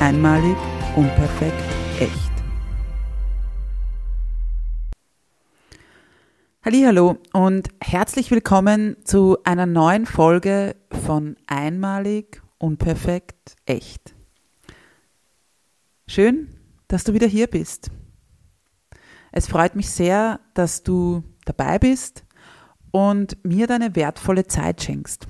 [0.00, 0.56] Einmalig,
[0.94, 1.60] unperfekt,
[1.98, 2.30] echt.
[6.64, 14.14] Hallo und herzlich willkommen zu einer neuen Folge von Einmalig, unperfekt, echt.
[16.06, 16.54] Schön,
[16.86, 17.90] dass du wieder hier bist.
[19.32, 22.24] Es freut mich sehr, dass du dabei bist
[22.92, 25.26] und mir deine wertvolle Zeit schenkst.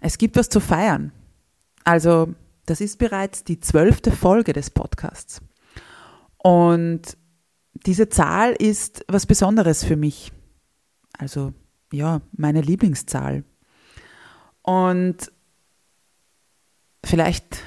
[0.00, 1.10] Es gibt was zu feiern.
[1.88, 2.34] Also,
[2.66, 5.40] das ist bereits die zwölfte Folge des Podcasts.
[6.36, 7.16] Und
[7.86, 10.30] diese Zahl ist was Besonderes für mich.
[11.16, 11.54] Also,
[11.90, 13.42] ja, meine Lieblingszahl.
[14.60, 15.32] Und
[17.02, 17.62] vielleicht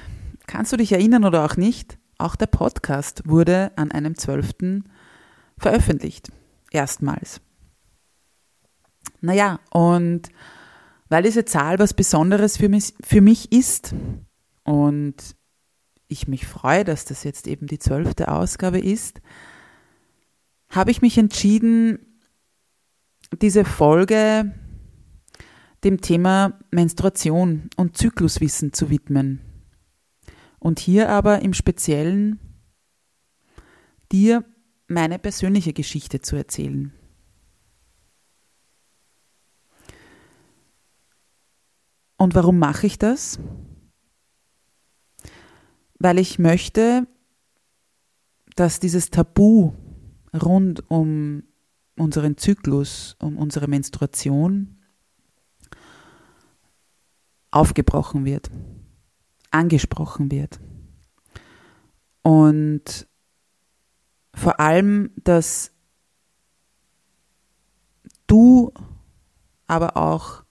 [0.46, 4.84] kannst du dich erinnern oder auch nicht, auch der Podcast wurde an einem 12.
[5.58, 6.30] veröffentlicht.
[6.70, 7.40] Erstmals.
[9.20, 10.28] Naja, und
[11.12, 13.94] weil diese Zahl was Besonderes für mich, für mich ist
[14.64, 15.14] und
[16.08, 19.20] ich mich freue, dass das jetzt eben die zwölfte Ausgabe ist,
[20.70, 21.98] habe ich mich entschieden,
[23.42, 24.54] diese Folge
[25.84, 29.42] dem Thema Menstruation und Zykluswissen zu widmen.
[30.60, 32.40] Und hier aber im Speziellen
[34.10, 34.46] dir
[34.88, 36.90] meine persönliche Geschichte zu erzählen.
[42.22, 43.40] Und warum mache ich das?
[45.98, 47.08] Weil ich möchte,
[48.54, 49.72] dass dieses Tabu
[50.32, 51.42] rund um
[51.98, 54.78] unseren Zyklus, um unsere Menstruation
[57.50, 58.52] aufgebrochen wird,
[59.50, 60.60] angesprochen wird.
[62.22, 63.08] Und
[64.32, 65.72] vor allem, dass
[68.28, 68.72] du,
[69.66, 70.44] aber auch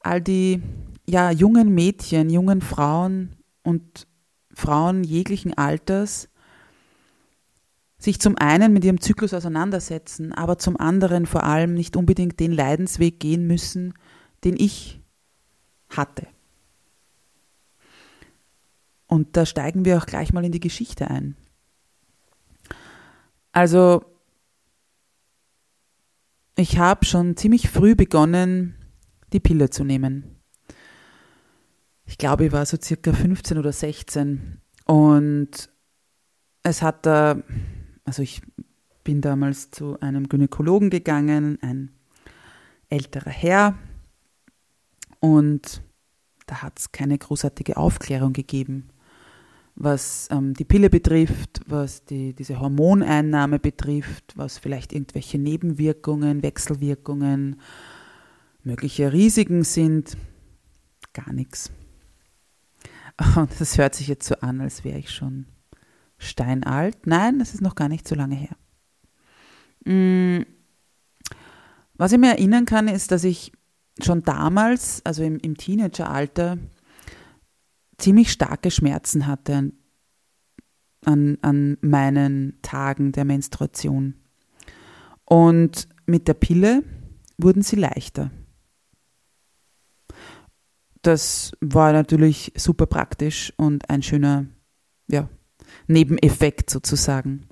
[0.00, 0.62] all die
[1.10, 4.06] ja, jungen Mädchen, jungen Frauen und
[4.54, 6.28] Frauen jeglichen Alters
[7.98, 12.52] sich zum einen mit ihrem Zyklus auseinandersetzen, aber zum anderen vor allem nicht unbedingt den
[12.52, 13.92] Leidensweg gehen müssen,
[14.44, 15.00] den ich
[15.90, 16.26] hatte.
[19.06, 21.36] Und da steigen wir auch gleich mal in die Geschichte ein.
[23.52, 24.04] Also,
[26.56, 28.76] ich habe schon ziemlich früh begonnen,
[29.32, 30.39] die Pille zu nehmen
[32.10, 35.70] ich glaube, ich war so circa 15 oder 16 und
[36.64, 37.40] es hat da,
[38.04, 38.42] also ich
[39.04, 41.92] bin damals zu einem Gynäkologen gegangen, ein
[42.88, 43.78] älterer Herr
[45.20, 45.82] und
[46.46, 48.88] da hat es keine großartige Aufklärung gegeben,
[49.76, 57.60] was ähm, die Pille betrifft, was die, diese Hormoneinnahme betrifft, was vielleicht irgendwelche Nebenwirkungen, Wechselwirkungen,
[58.64, 60.16] mögliche Risiken sind.
[61.12, 61.70] Gar nichts.
[63.36, 65.46] Und das hört sich jetzt so an, als wäre ich schon
[66.18, 67.06] steinalt.
[67.06, 68.56] Nein, das ist noch gar nicht so lange her.
[69.84, 70.46] Mm.
[71.94, 73.52] Was ich mir erinnern kann, ist, dass ich
[74.02, 76.56] schon damals, also im, im Teenageralter,
[77.98, 79.72] ziemlich starke Schmerzen hatte
[81.04, 84.14] an, an meinen Tagen der Menstruation.
[85.24, 86.82] Und mit der Pille
[87.36, 88.30] wurden sie leichter.
[91.02, 94.46] Das war natürlich super praktisch und ein schöner
[95.08, 95.28] ja,
[95.86, 97.46] Nebeneffekt sozusagen.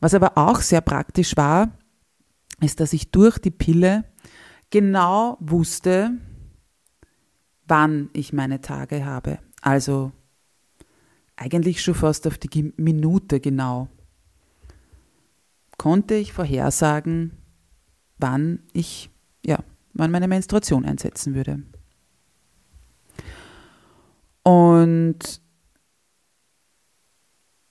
[0.00, 1.76] Was aber auch sehr praktisch war,
[2.60, 4.04] ist, dass ich durch die Pille
[4.70, 6.12] genau wusste,
[7.66, 9.38] wann ich meine Tage habe.
[9.60, 10.12] Also
[11.36, 13.88] eigentlich schon fast auf die Minute genau.
[15.76, 17.32] Konnte ich vorhersagen,
[18.16, 19.10] wann ich,
[19.44, 19.58] ja,
[19.92, 21.62] wann meine Menstruation einsetzen würde.
[24.46, 25.40] Und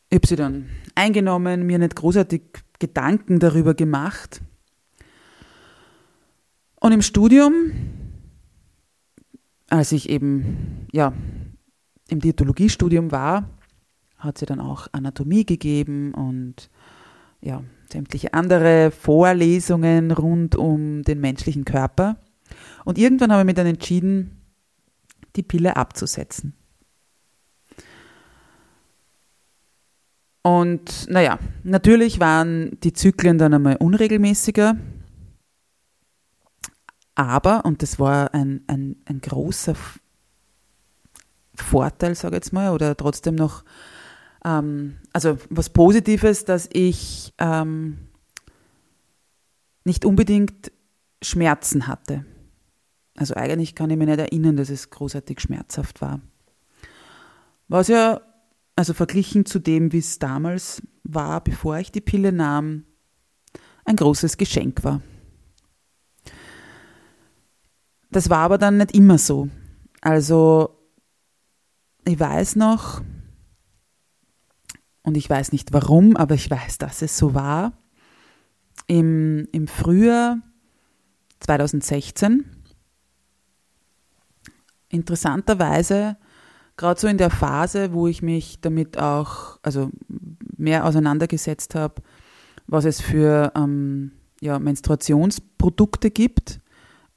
[0.09, 2.41] ich habe sie dann eingenommen, mir nicht großartig
[2.79, 4.41] Gedanken darüber gemacht.
[6.75, 7.71] Und im Studium,
[9.69, 11.13] als ich eben ja,
[12.09, 13.49] im Diätologiestudium war,
[14.17, 16.69] hat sie dann auch Anatomie gegeben und
[17.39, 22.17] ja, sämtliche andere Vorlesungen rund um den menschlichen Körper.
[22.83, 24.41] Und irgendwann habe ich mich dann entschieden,
[25.37, 26.53] die Pille abzusetzen.
[30.45, 34.77] Und naja, natürlich waren die Zyklen dann einmal unregelmäßiger.
[37.15, 39.73] Aber, und das war ein, ein, ein großer
[41.55, 43.63] Vorteil, sage ich jetzt mal, oder trotzdem noch,
[44.43, 48.09] ähm, also was Positives, dass ich ähm,
[49.83, 50.71] nicht unbedingt
[51.23, 52.23] Schmerzen hatte.
[53.17, 56.19] Also eigentlich kann ich mich nicht erinnern, dass es großartig schmerzhaft war.
[57.67, 58.21] Was ja
[58.75, 62.85] also verglichen zu dem, wie es damals war, bevor ich die Pille nahm,
[63.85, 65.01] ein großes Geschenk war.
[68.11, 69.49] Das war aber dann nicht immer so.
[70.01, 70.77] Also
[72.05, 73.01] ich weiß noch,
[75.03, 77.73] und ich weiß nicht warum, aber ich weiß, dass es so war,
[78.87, 80.37] im, im Frühjahr
[81.39, 82.45] 2016,
[84.89, 86.17] interessanterweise
[86.77, 89.89] gerade so in der Phase, wo ich mich damit auch, also
[90.57, 92.01] mehr auseinandergesetzt habe,
[92.67, 94.11] was es für ähm,
[94.41, 96.59] ja, Menstruationsprodukte gibt.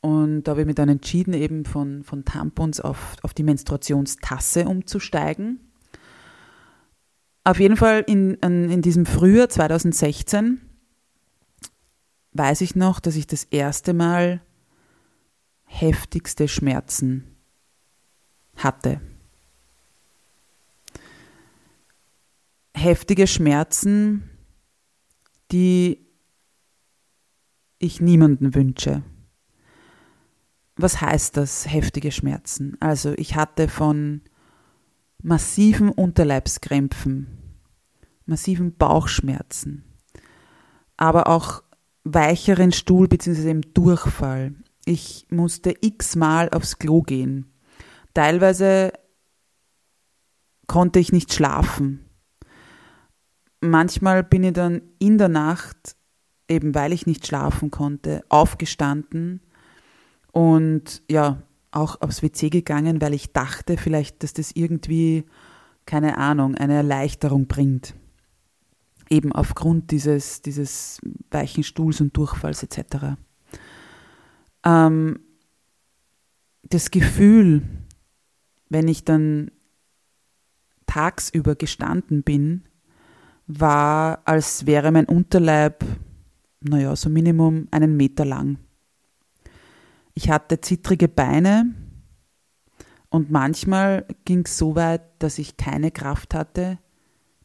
[0.01, 4.67] Und da habe ich mich dann entschieden, eben von, von Tampons auf, auf die Menstruationstasse
[4.67, 5.61] umzusteigen.
[7.45, 10.61] Auf jeden Fall in, in, in diesem Frühjahr 2016
[12.33, 14.41] weiß ich noch, dass ich das erste Mal
[15.65, 17.37] heftigste Schmerzen
[18.57, 19.01] hatte.
[22.79, 24.31] Heftige Schmerzen,
[25.53, 26.07] die
[27.79, 29.03] ich niemanden wünsche.
[30.77, 32.77] Was heißt das, heftige Schmerzen?
[32.81, 34.23] Also ich hatte von
[35.23, 37.27] massiven Unterleibskrämpfen,
[38.27, 39.85] massiven Bauchschmerzen,
[40.97, 41.63] aber auch
[42.05, 43.51] weicheren Stuhl bzw.
[43.51, 44.55] im Durchfall.
[44.85, 47.53] Ich musste x-mal aufs Klo gehen.
[48.15, 48.93] Teilweise
[50.67, 52.08] konnte ich nicht schlafen
[53.61, 55.97] manchmal bin ich dann in der Nacht,
[56.49, 59.41] eben weil ich nicht schlafen konnte, aufgestanden
[60.33, 65.25] und ja, auch aufs WC gegangen, weil ich dachte vielleicht, dass das irgendwie,
[65.87, 67.95] keine Ahnung, eine Erleichterung bringt.
[69.11, 71.01] Eben aufgrund dieses, dieses
[71.31, 73.17] weichen Stuhls und Durchfalls etc.
[74.65, 75.21] Ähm,
[76.63, 77.63] das Gefühl,
[78.69, 79.51] wenn ich dann
[80.87, 82.68] tagsüber gestanden bin,
[83.49, 85.85] war, als wäre mein Unterleib,
[86.61, 88.59] naja, so Minimum einen Meter lang.
[90.15, 91.75] Ich hatte zittrige Beine
[93.09, 96.79] und manchmal ging es so weit, dass ich keine Kraft hatte,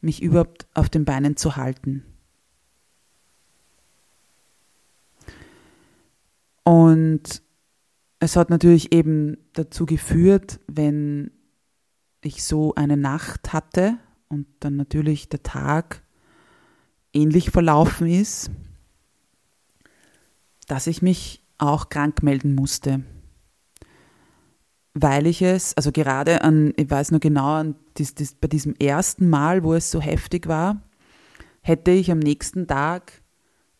[0.00, 2.04] mich überhaupt auf den Beinen zu halten.
[6.64, 7.42] Und
[8.18, 11.30] es hat natürlich eben dazu geführt, wenn
[12.22, 13.98] ich so eine Nacht hatte,
[14.34, 16.02] und dann natürlich der Tag
[17.12, 18.50] ähnlich verlaufen ist,
[20.66, 23.04] dass ich mich auch krank melden musste.
[24.94, 28.74] Weil ich es, also gerade an, ich weiß nur genau, an dies, dies, bei diesem
[28.76, 30.82] ersten Mal, wo es so heftig war,
[31.60, 33.22] hätte ich am nächsten Tag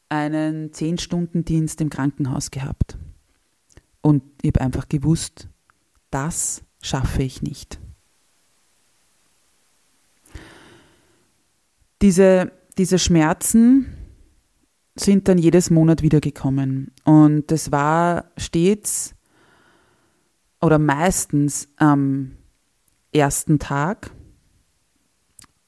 [0.09, 2.97] einen 10-Stunden-Dienst im Krankenhaus gehabt.
[4.01, 5.49] Und ich habe einfach gewusst,
[6.11, 7.81] das schaffe ich nicht.
[12.03, 13.87] Diese, diese Schmerzen
[14.97, 16.93] sind dann jedes Monat wiedergekommen.
[17.05, 19.15] Und das war stets
[20.61, 22.37] oder meistens am
[23.13, 24.11] ersten Tag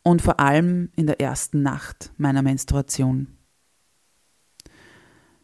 [0.03, 3.27] und vor allem in der ersten Nacht meiner Menstruation.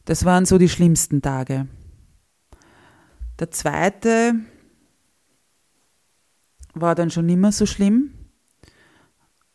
[0.04, 1.68] Das waren so die schlimmsten Tage.
[3.38, 4.34] Der zweite
[6.74, 8.12] war dann schon immer so schlimm,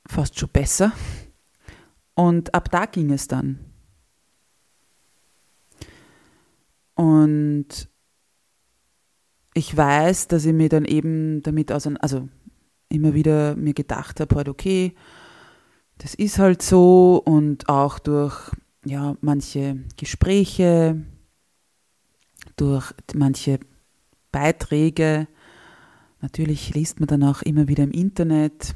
[0.05, 0.91] fast schon besser.
[2.17, 3.59] Und ab da ging es dann.
[6.95, 7.67] Und
[9.53, 12.27] ich weiß, dass ich mir dann eben damit auseinander, also
[12.89, 14.95] immer wieder mir gedacht habe, halt okay,
[15.99, 17.21] das ist halt so.
[17.23, 18.49] Und auch durch
[18.83, 20.99] ja, manche Gespräche,
[22.55, 23.59] durch manche
[24.31, 25.27] Beiträge,
[26.21, 28.73] natürlich liest man dann auch immer wieder im Internet,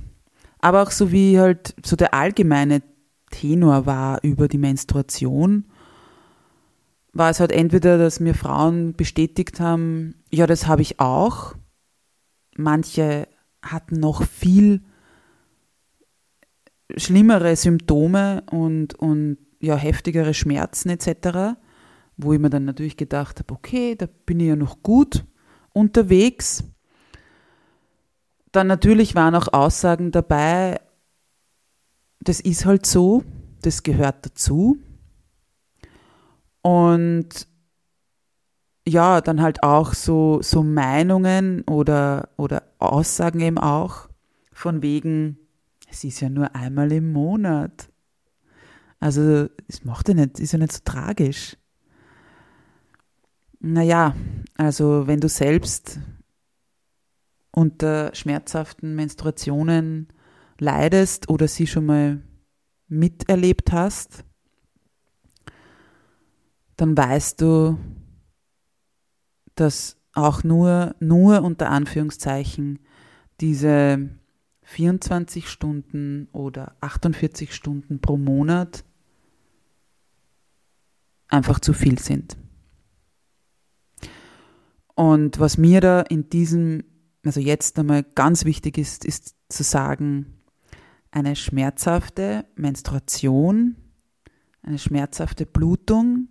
[0.59, 2.83] Aber auch so wie halt so der allgemeine
[3.31, 5.65] Tenor war über die Menstruation,
[7.13, 11.55] war es halt entweder, dass mir Frauen bestätigt haben, ja, das habe ich auch.
[12.55, 13.27] Manche
[13.61, 14.81] hatten noch viel
[16.97, 21.57] schlimmere Symptome und, und ja, heftigere Schmerzen etc.,
[22.17, 25.25] wo ich mir dann natürlich gedacht habe, okay, da bin ich ja noch gut
[25.73, 26.63] unterwegs.
[28.51, 30.79] Dann natürlich waren auch Aussagen dabei,
[32.21, 33.23] das ist halt so,
[33.61, 34.77] das gehört dazu.
[36.61, 37.47] Und
[38.87, 44.09] ja, dann halt auch so, so Meinungen oder, oder Aussagen eben auch
[44.53, 45.37] von wegen,
[45.89, 47.89] es ist ja nur einmal im Monat.
[48.99, 51.57] Also, es macht ja nicht, ist ja nicht so tragisch.
[53.59, 54.15] Naja,
[54.57, 55.99] also wenn du selbst
[57.51, 60.07] unter schmerzhaften Menstruationen
[60.61, 62.21] leidest oder sie schon mal
[62.87, 64.23] miterlebt hast,
[66.77, 67.79] dann weißt du,
[69.55, 72.79] dass auch nur, nur unter Anführungszeichen
[73.39, 74.09] diese
[74.63, 78.85] 24 Stunden oder 48 Stunden pro Monat
[81.27, 82.37] einfach zu viel sind.
[84.93, 86.83] Und was mir da in diesem,
[87.25, 90.37] also jetzt einmal ganz wichtig ist, ist zu sagen,
[91.11, 93.75] eine schmerzhafte Menstruation,
[94.63, 96.29] eine schmerzhafte Blutung,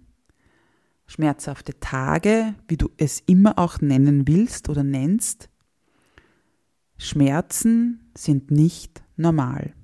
[1.07, 5.51] schmerzhafte Tage, wie du es immer auch nennen willst oder nennst,
[6.97, 9.75] Schmerzen sind nicht normal.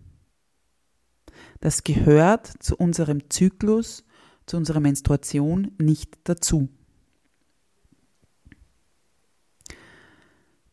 [1.60, 4.04] Das gehört zu unserem Zyklus,
[4.46, 6.68] zu unserer Menstruation nicht dazu.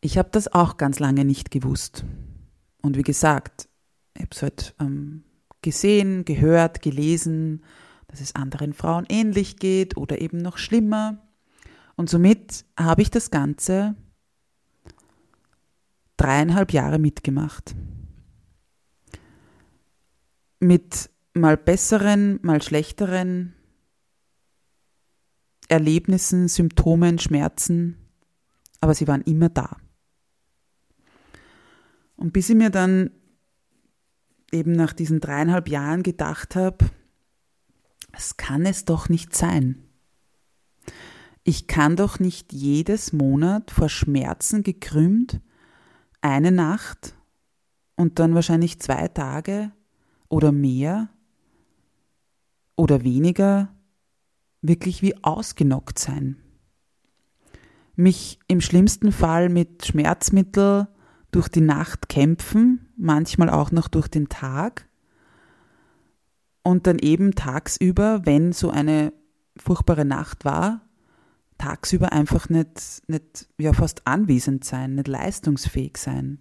[0.02, 2.04] Ich habe das auch ganz lange nicht gewusst.
[2.82, 3.70] Und wie gesagt,
[4.16, 5.24] ich habe es halt ähm,
[5.62, 7.64] gesehen, gehört, gelesen,
[8.08, 11.18] dass es anderen Frauen ähnlich geht oder eben noch schlimmer.
[11.96, 13.96] Und somit habe ich das Ganze
[16.18, 17.76] dreieinhalb Jahre mitgemacht.
[20.60, 23.54] Mit mal besseren, mal schlechteren
[25.68, 27.98] Erlebnissen, Symptomen, Schmerzen,
[28.80, 29.78] aber sie waren immer da.
[32.16, 33.12] Und bis ich mir dann
[34.54, 36.86] eben nach diesen dreieinhalb Jahren gedacht habe,
[38.12, 39.84] es kann es doch nicht sein.
[41.44, 45.42] Ich kann doch nicht jedes Monat vor Schmerzen gekrümmt
[46.22, 47.16] eine Nacht
[47.96, 49.72] und dann wahrscheinlich zwei Tage
[50.30, 51.10] oder mehr
[52.78, 53.76] oder weniger
[54.62, 56.38] wirklich wie ausgenockt sein.
[57.96, 60.88] Mich im schlimmsten Fall mit Schmerzmittel
[61.36, 64.88] durch die Nacht kämpfen, manchmal auch noch durch den Tag
[66.64, 69.14] und dann eben tagsüber, wenn so eine
[69.58, 70.82] furchtbare Nacht war,
[71.58, 76.40] tagsüber einfach nicht, nicht ja, fast anwesend sein, nicht leistungsfähig sein.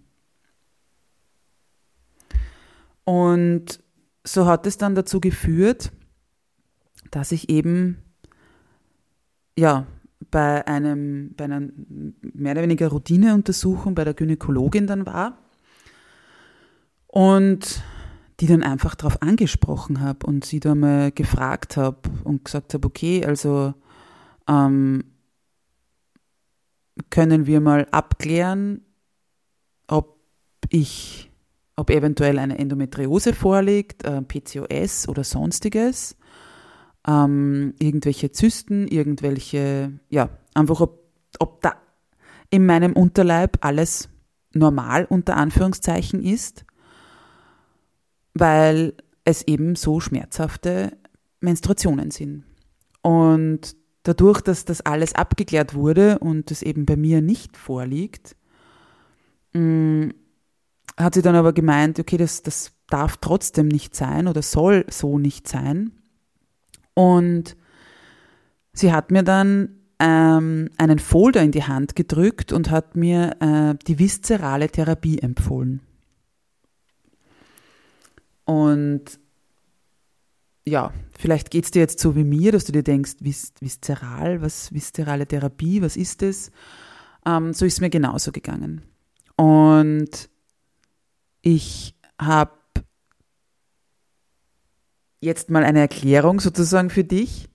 [3.03, 3.83] Und
[4.23, 5.91] so hat es dann dazu geführt,
[7.11, 8.01] dass ich eben
[9.57, 9.85] ja
[10.33, 11.61] bei einem bei einer
[12.21, 15.37] mehr oder weniger Routineuntersuchung bei der Gynäkologin dann war
[17.05, 17.83] und
[18.39, 22.87] die dann einfach darauf angesprochen habe und sie da mal gefragt habe und gesagt habe,
[22.87, 23.75] okay, also
[24.47, 25.03] ähm,
[27.11, 28.81] können wir mal abklären,
[29.87, 30.17] ob
[30.69, 31.29] ich,
[31.75, 36.17] ob eventuell eine Endometriose vorliegt, äh, PCOS oder sonstiges,
[37.07, 41.03] ähm, irgendwelche Zysten, irgendwelche, ja, einfach ob,
[41.39, 41.73] ob da
[42.49, 44.09] in meinem Unterleib alles
[44.53, 46.65] normal unter Anführungszeichen ist,
[48.33, 48.93] weil
[49.25, 50.97] es eben so schmerzhafte
[51.39, 52.43] Menstruationen sind.
[53.01, 58.35] Und dadurch, dass das alles abgeklärt wurde und das eben bei mir nicht vorliegt,
[59.53, 60.09] mm,
[60.97, 65.17] hat sie dann aber gemeint, okay, das, das darf trotzdem nicht sein oder soll so
[65.17, 65.91] nicht sein.
[66.93, 67.55] Und
[68.73, 73.75] sie hat mir dann ähm, einen Folder in die Hand gedrückt und hat mir äh,
[73.87, 75.81] die viszerale Therapie empfohlen.
[78.45, 79.19] Und
[80.65, 84.41] ja, vielleicht geht es dir jetzt so wie mir, dass du dir denkst, vis viszeral,
[84.41, 86.51] was viszerale Therapie, was ist das?
[87.25, 88.81] Ähm, so ist es mir genauso gegangen.
[89.35, 90.29] Und
[91.41, 92.51] ich habe
[95.23, 97.49] jetzt mal eine Erklärung sozusagen für dich,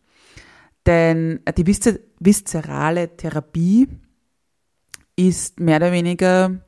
[0.86, 1.80] denn die vis
[2.18, 3.88] viszerale Therapie
[5.16, 6.60] ist mehr oder weniger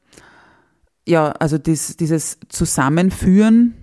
[1.11, 3.75] ja, also dies, dieses Zusammenführen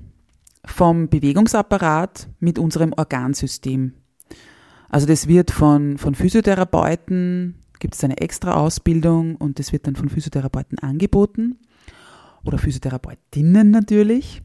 [0.65, 3.93] vom Bewegungsapparat mit unserem Organsystem.
[4.89, 9.95] Also das wird von, von Physiotherapeuten, gibt es eine extra Ausbildung und das wird dann
[9.95, 11.59] von Physiotherapeuten angeboten
[12.45, 14.41] oder Physiotherapeutinnen natürlich.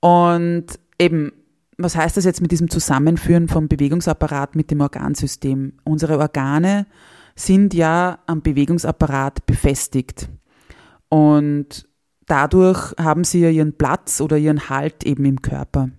[0.00, 0.66] Und
[0.98, 1.32] eben,
[1.82, 5.74] was heißt das jetzt mit diesem Zusammenführen vom Bewegungsapparat mit dem Organsystem?
[5.84, 6.86] Unsere Organe
[7.34, 10.28] sind ja am Bewegungsapparat befestigt.
[11.08, 11.88] Und
[12.26, 15.90] dadurch haben sie ja ihren Platz oder ihren Halt eben im Körper.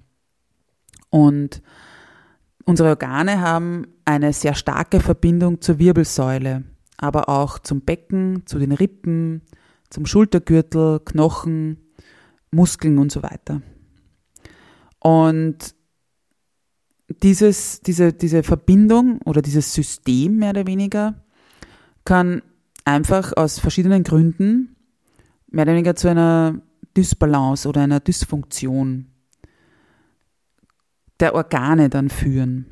[1.09, 1.61] Und
[2.65, 6.63] unsere Organe haben eine sehr starke Verbindung zur Wirbelsäule,
[6.97, 9.41] aber auch zum Becken, zu den Rippen,
[9.89, 11.77] zum Schultergürtel, Knochen,
[12.51, 13.61] Muskeln und so weiter.
[15.01, 15.75] Und
[17.21, 21.15] dieses, diese, diese Verbindung oder dieses System mehr oder weniger
[22.05, 22.41] kann
[22.85, 24.75] einfach aus verschiedenen Gründen
[25.47, 26.61] mehr oder weniger zu einer
[26.95, 29.07] Dysbalance oder einer Dysfunktion
[31.19, 32.65] der Organe dann führen.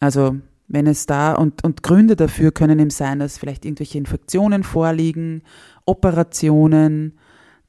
[0.00, 0.36] Also
[0.68, 5.42] wenn es da und, und Gründe dafür können eben sein, dass vielleicht irgendwelche Infektionen vorliegen,
[5.84, 7.18] Operationen,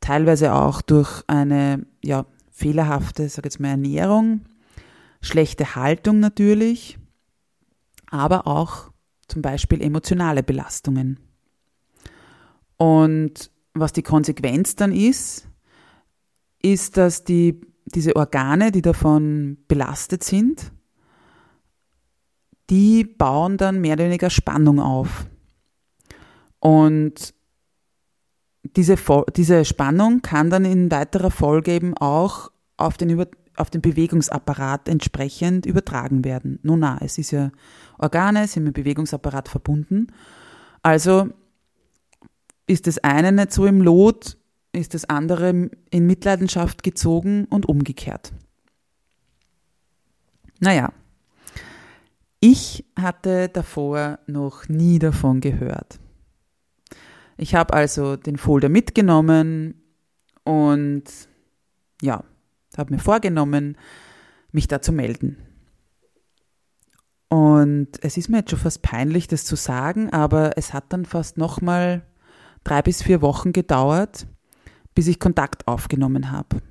[0.01, 2.25] teilweise auch durch eine ja,
[2.57, 4.41] fehlerhafte, sag jetzt mal, Ernährung,
[5.21, 6.97] schlechte Haltung natürlich,
[8.09, 8.91] aber auch
[9.27, 11.19] zum Beispiel emotionale Belastungen.
[12.77, 15.47] Und was die Konsequenz dann ist,
[16.61, 20.71] ist, dass die, diese Organe, die davon belastet sind,
[22.71, 25.27] die bauen dann mehr oder weniger Spannung auf.
[26.59, 27.35] Und
[28.75, 28.95] diese,
[29.35, 34.87] diese Spannung kann dann in weiterer Folge eben auch auf den, Über, auf den Bewegungsapparat
[34.87, 36.59] entsprechend übertragen werden.
[36.63, 37.51] Nun na, es ist ja
[37.97, 40.07] Organe, sind mit Bewegungsapparat verbunden.
[40.83, 41.29] Also
[42.67, 44.37] ist das eine nicht so im Lot,
[44.73, 48.33] ist das andere in Mitleidenschaft gezogen und umgekehrt.
[50.59, 50.91] Naja,
[52.39, 55.99] ich hatte davor noch nie davon gehört.
[57.37, 59.81] Ich habe also den Folder mitgenommen
[60.43, 61.03] und
[62.01, 62.23] ja,
[62.77, 63.77] habe mir vorgenommen,
[64.51, 65.37] mich da zu melden.
[67.29, 71.05] Und es ist mir jetzt schon fast peinlich, das zu sagen, aber es hat dann
[71.05, 72.03] fast nochmal
[72.63, 74.27] drei bis vier Wochen gedauert,
[74.95, 76.61] bis ich Kontakt aufgenommen habe.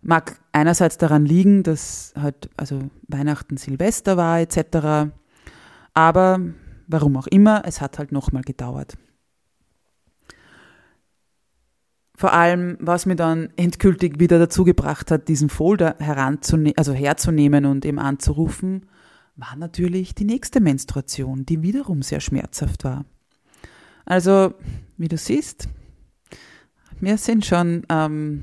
[0.00, 5.12] Mag einerseits daran liegen, dass halt also Weihnachten, Silvester war etc.
[5.92, 6.40] Aber
[6.86, 8.96] warum auch immer, es hat halt nochmal gedauert.
[12.20, 17.64] Vor allem, was mir dann endgültig wieder dazu gebracht hat, diesen Folder heranzunehmen, also herzunehmen
[17.64, 18.84] und eben anzurufen,
[19.36, 23.06] war natürlich die nächste Menstruation, die wiederum sehr schmerzhaft war.
[24.04, 24.52] Also,
[24.98, 25.70] wie du siehst,
[27.00, 28.42] wir sind schon, ähm,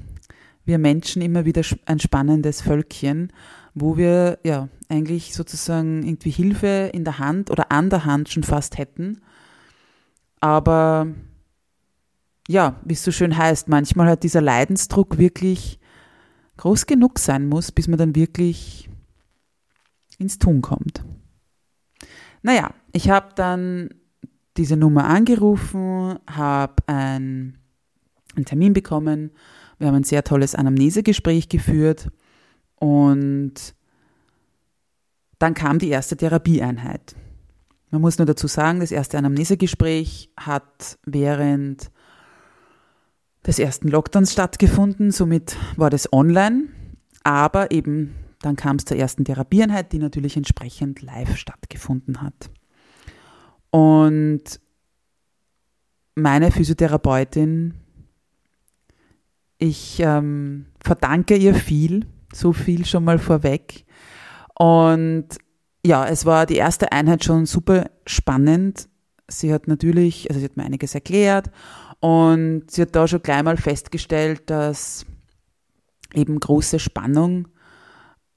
[0.66, 3.32] wir Menschen, immer wieder ein spannendes Völkchen,
[3.76, 8.42] wo wir ja eigentlich sozusagen irgendwie Hilfe in der Hand oder an der Hand schon
[8.42, 9.22] fast hätten.
[10.40, 11.14] Aber
[12.48, 15.80] ja, wie es so schön heißt, manchmal hat dieser Leidensdruck wirklich
[16.58, 18.90] groß genug sein muss, bis man dann wirklich
[20.18, 21.04] ins Tun kommt.
[22.42, 23.90] Naja, ich habe dann
[24.56, 27.58] diese Nummer angerufen, habe ein,
[28.36, 29.32] einen Termin bekommen.
[29.78, 32.10] Wir haben ein sehr tolles Anamnesegespräch geführt
[32.76, 33.76] und
[35.38, 37.16] dann kam die erste Therapieeinheit.
[37.92, 41.92] Man muss nur dazu sagen, das erste Anamnesegespräch hat während
[43.48, 46.66] des ersten Lockdowns stattgefunden, somit war das online,
[47.24, 52.52] aber eben dann kam es zur ersten Therapieeinheit, die natürlich entsprechend live stattgefunden hat.
[53.72, 54.44] Und
[56.16, 57.74] meine Physiotherapeutin,
[59.58, 63.86] ich ähm, verdanke ihr viel, so viel schon mal vorweg.
[64.54, 65.28] Und
[65.86, 68.88] ja, es war die erste Einheit schon super spannend.
[69.28, 71.50] Sie hat natürlich, also sie hat mir einiges erklärt
[72.00, 75.06] und sie hat da schon gleich mal festgestellt, dass
[76.14, 77.48] eben große Spannung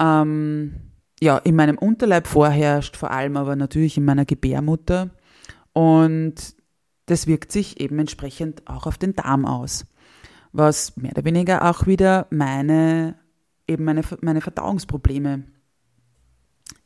[0.01, 5.11] ähm, ja, in meinem Unterleib vorherrscht, vor allem aber natürlich in meiner Gebärmutter.
[5.73, 6.55] Und
[7.07, 9.87] das wirkt sich eben entsprechend auch auf den Darm aus,
[10.53, 13.16] was mehr oder weniger auch wieder meine,
[13.68, 15.44] eben meine, meine Verdauungsprobleme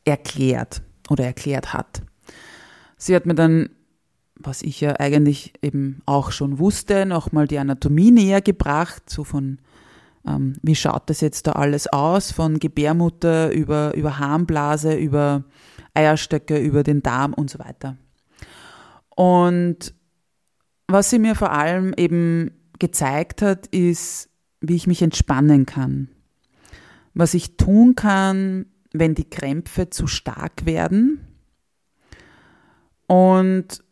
[0.03, 2.01] erklärt oder erklärt hat.
[2.97, 3.69] Sie hat mir dann,
[4.37, 9.59] was ich ja eigentlich eben auch schon wusste, nochmal die Anatomie näher gebracht, so von
[10.27, 15.43] ähm, wie schaut das jetzt da alles aus, von Gebärmutter über, über Harnblase, über
[15.93, 17.97] Eierstöcke, über den Darm und so weiter.
[19.15, 19.93] Und
[20.87, 24.29] was sie mir vor allem eben gezeigt hat, ist,
[24.61, 26.09] wie ich mich entspannen kann.
[27.13, 31.19] Was ich tun kann, wenn die Krämpfe zu stark werden.
[33.07, 33.84] Und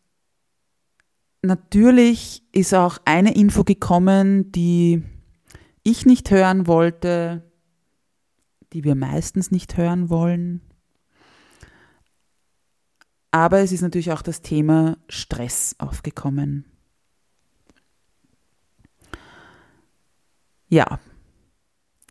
[1.44, 5.04] natürlich ist auch eine Info gekommen, die
[5.84, 7.44] ich nicht hören wollte,
[8.72, 10.62] die wir meistens nicht hören wollen.
[13.32, 16.66] Aber es ist natürlich auch das Thema Stress aufgekommen.
[20.70, 21.00] Ja,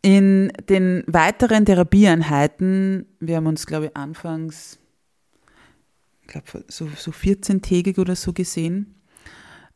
[0.01, 4.79] in den weiteren Therapieeinheiten, wir haben uns, glaube ich, anfangs,
[6.21, 8.95] ich glaube, so, so 14-tägig oder so gesehen,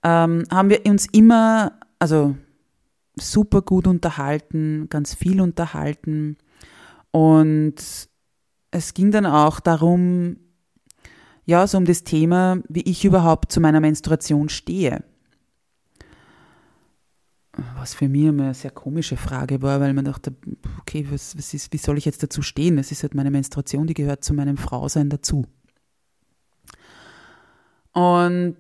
[0.08, 2.38] ähm, haben wir uns immer, also
[3.20, 6.38] super gut unterhalten, ganz viel unterhalten.
[7.12, 7.76] Und
[8.72, 10.38] es ging dann auch darum,
[11.46, 15.04] ja, so um das Thema, wie ich überhaupt zu meiner Menstruation stehe.
[17.76, 20.36] Was für mich immer eine sehr komische Frage war, weil man dachte,
[20.80, 22.78] okay, was, was ist, wie soll ich jetzt dazu stehen?
[22.78, 25.46] Es ist halt meine Menstruation, die gehört zu meinem Frausein dazu.
[27.92, 28.58] Und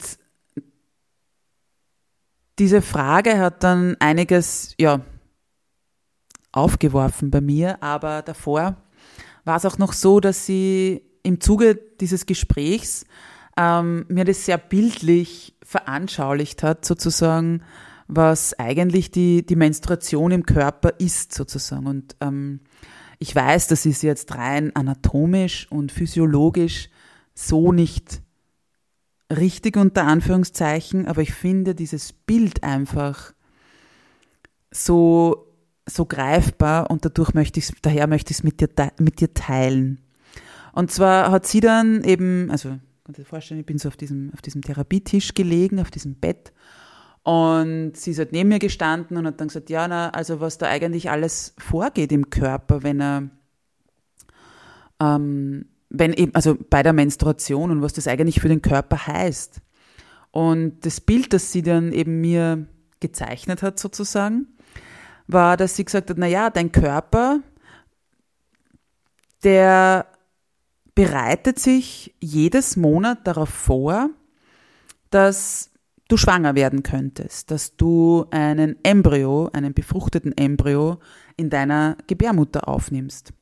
[2.59, 5.01] diese Frage hat dann einiges, ja,
[6.51, 8.77] aufgeworfen bei mir, aber davor
[9.45, 13.05] war es auch noch so, dass sie im Zuge dieses Gesprächs
[13.57, 17.63] ähm, mir das sehr bildlich veranschaulicht hat, sozusagen,
[18.07, 21.87] was eigentlich die, die Menstruation im Körper ist, sozusagen.
[21.87, 22.61] Und ähm,
[23.19, 26.89] ich weiß, das ist jetzt rein anatomisch und physiologisch
[27.33, 28.21] so nicht
[29.35, 33.33] richtig unter Anführungszeichen, aber ich finde dieses Bild einfach
[34.71, 35.53] so,
[35.87, 40.01] so greifbar und dadurch möchte ich daher möchte ich es mit dir, mit dir teilen.
[40.73, 42.69] Und zwar hat sie dann eben, also
[43.03, 46.15] kannst du dir vorstellen, ich bin so auf diesem, auf diesem Therapietisch gelegen, auf diesem
[46.15, 46.53] Bett.
[47.23, 50.57] Und sie ist halt neben mir gestanden und hat dann gesagt, ja, na, also was
[50.57, 53.29] da eigentlich alles vorgeht im Körper, wenn er,
[55.01, 59.61] ähm, wenn eben, also bei der Menstruation und was das eigentlich für den Körper heißt.
[60.31, 62.67] Und das Bild, das sie dann eben mir
[62.99, 64.47] gezeichnet hat sozusagen,
[65.27, 67.39] war, dass sie gesagt hat, na ja, dein Körper,
[69.43, 70.07] der
[70.95, 74.09] bereitet sich jedes Monat darauf vor,
[75.09, 75.71] dass
[76.07, 80.99] du schwanger werden könntest, dass du einen Embryo, einen befruchteten Embryo
[81.35, 83.33] in deiner Gebärmutter aufnimmst.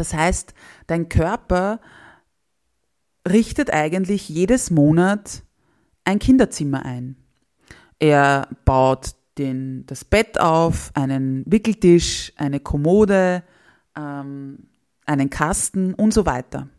[0.00, 0.54] Das heißt,
[0.86, 1.78] dein Körper
[3.28, 5.42] richtet eigentlich jedes Monat
[6.04, 7.16] ein Kinderzimmer ein.
[7.98, 13.42] Er baut den, das Bett auf, einen Wickeltisch, eine Kommode,
[13.94, 14.70] ähm,
[15.04, 16.70] einen Kasten und so weiter.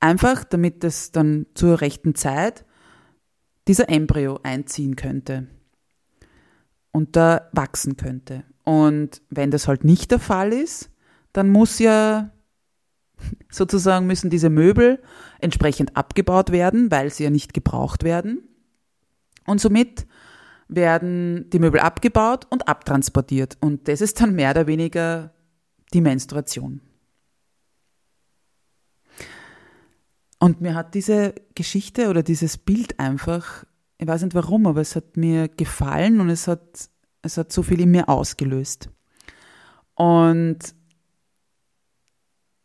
[0.00, 2.64] Einfach, damit es dann zur rechten Zeit
[3.68, 5.46] dieser Embryo einziehen könnte
[6.90, 8.44] und da wachsen könnte.
[8.64, 10.90] Und wenn das halt nicht der Fall ist,
[11.32, 12.30] dann muss ja
[13.50, 15.02] sozusagen müssen diese Möbel
[15.40, 18.42] entsprechend abgebaut werden, weil sie ja nicht gebraucht werden.
[19.46, 20.06] Und somit
[20.68, 23.56] werden die Möbel abgebaut und abtransportiert.
[23.60, 25.34] Und das ist dann mehr oder weniger
[25.92, 26.80] die Menstruation.
[30.38, 33.64] Und mir hat diese Geschichte oder dieses Bild einfach,
[33.98, 36.88] ich weiß nicht warum, aber es hat mir gefallen und es hat,
[37.22, 38.88] es hat so viel in mir ausgelöst.
[39.94, 40.74] Und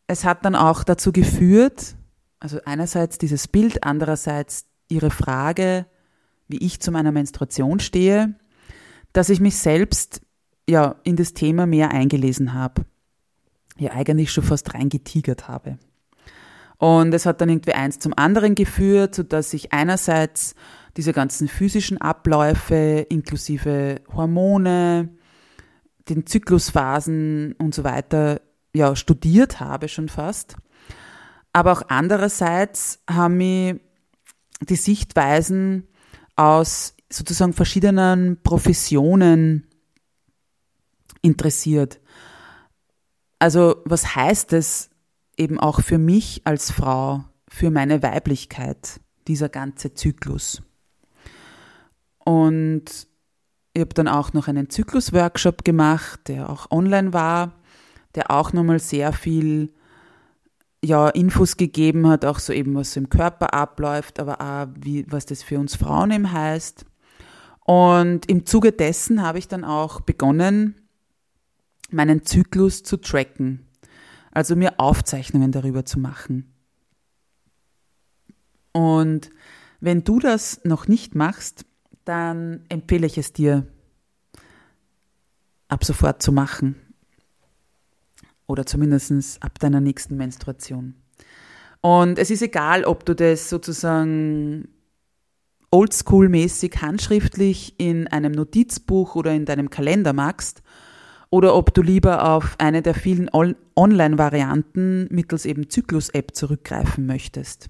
[0.08, 1.96] es hat dann auch dazu geführt,
[2.40, 5.86] also einerseits dieses Bild, andererseits ihre Frage,
[6.48, 8.36] wie ich zu meiner Menstruation stehe,
[9.14, 10.22] dass ich mich selbst
[10.70, 12.86] ja in das Thema mehr eingelesen habe.
[13.78, 15.78] Ja, eigentlich schon fast reingetigert habe.
[16.78, 20.56] Und es hat dann irgendwie eins zum anderen geführt, so dass ich einerseits
[20.98, 25.10] diese ganzen physischen Abläufe inklusive Hormone,
[26.10, 28.42] den Zyklusphasen und so weiter
[28.76, 30.56] ja studiert habe schon fast.
[31.54, 33.80] Aber auch andererseits haben mich
[34.62, 35.88] die Sichtweisen
[36.36, 39.68] aus sozusagen verschiedenen Professionen
[41.22, 42.00] interessiert.
[43.40, 44.90] Also was heißt es,
[45.38, 50.62] eben auch für mich als Frau, für meine Weiblichkeit, dieser ganze Zyklus.
[52.20, 53.08] Und
[53.74, 57.54] ich habe dann auch noch einen Zyklus-Workshop gemacht, der auch online war,
[58.16, 59.74] der auch nochmal sehr viel
[60.84, 65.26] ja, Infos gegeben hat, auch so eben, was im Körper abläuft, aber auch, wie, was
[65.26, 66.86] das für uns Frauen eben heißt.
[67.66, 70.76] Und im Zuge dessen habe ich dann auch begonnen,
[71.90, 73.66] meinen Zyklus zu tracken
[74.36, 76.54] also mir Aufzeichnungen darüber zu machen.
[78.74, 79.30] Und
[79.80, 81.66] wenn du das noch nicht machst,
[82.04, 83.66] dann empfehle ich es dir,
[85.70, 86.76] ab sofort zu machen.
[88.48, 90.96] Oder zumindest ab deiner nächsten Menstruation.
[91.82, 94.68] Und es ist egal, ob du das sozusagen
[95.72, 100.64] oldschool-mäßig handschriftlich in einem Notizbuch oder in deinem Kalender magst
[101.30, 103.30] oder ob du lieber auf eine der vielen
[103.76, 107.70] Online-Varianten mittels eben Zyklus-App zurückgreifen möchtest.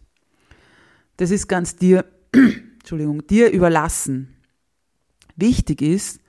[1.18, 4.36] Das ist ganz dir, Entschuldigung, dir überlassen.
[5.36, 6.22] Wichtig ist,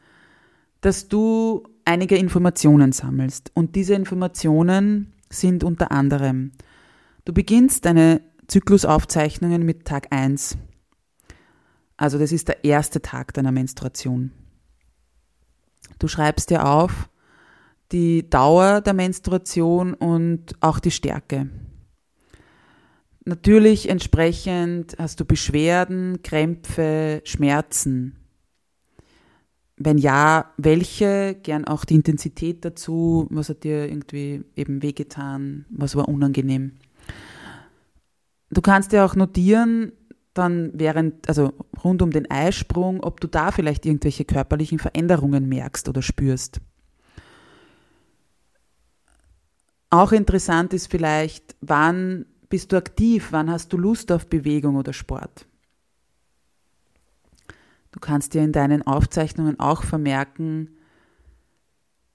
[0.81, 3.51] dass du einige Informationen sammelst.
[3.55, 6.53] Und diese Informationen sind unter anderem,
[7.25, 10.59] du beginnst deine Zyklusaufzeichnungen mit Tag 1.
[11.97, 14.33] Also das ist der erste Tag deiner Menstruation.
[15.99, 17.09] Du schreibst dir auf
[17.93, 21.49] die Dauer der Menstruation und auch die Stärke.
[23.25, 28.17] Natürlich entsprechend hast du Beschwerden, Krämpfe, Schmerzen.
[29.77, 31.37] Wenn ja, welche?
[31.43, 33.27] Gern auch die Intensität dazu.
[33.31, 35.67] Was hat dir irgendwie eben wehgetan?
[35.71, 36.73] Was war unangenehm?
[38.51, 39.93] Du kannst dir auch notieren,
[40.33, 45.89] dann während, also rund um den Eisprung, ob du da vielleicht irgendwelche körperlichen Veränderungen merkst
[45.89, 46.61] oder spürst.
[49.91, 53.29] Auch interessant ist vielleicht, wann bist du aktiv?
[53.31, 55.47] Wann hast du Lust auf Bewegung oder Sport?
[57.97, 60.77] Du kannst dir in deinen Aufzeichnungen auch vermerken,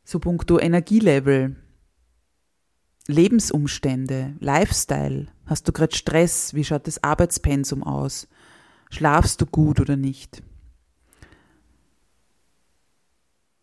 [0.04, 1.56] so puncto Energielevel,
[3.08, 5.30] Lebensumstände, Lifestyle.
[5.48, 6.54] Hast du gerade Stress?
[6.54, 8.28] Wie schaut das Arbeitspensum aus?
[8.92, 10.44] Schlafst du gut oder nicht?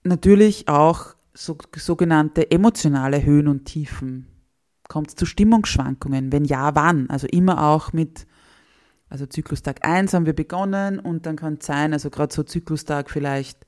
[0.03, 4.27] Natürlich auch so, sogenannte emotionale Höhen und Tiefen.
[4.89, 6.33] Kommt es zu Stimmungsschwankungen?
[6.33, 7.09] Wenn ja, wann?
[7.11, 8.27] Also immer auch mit,
[9.09, 13.11] also Zyklustag 1 haben wir begonnen und dann kann es sein, also gerade so Zyklustag
[13.11, 13.67] vielleicht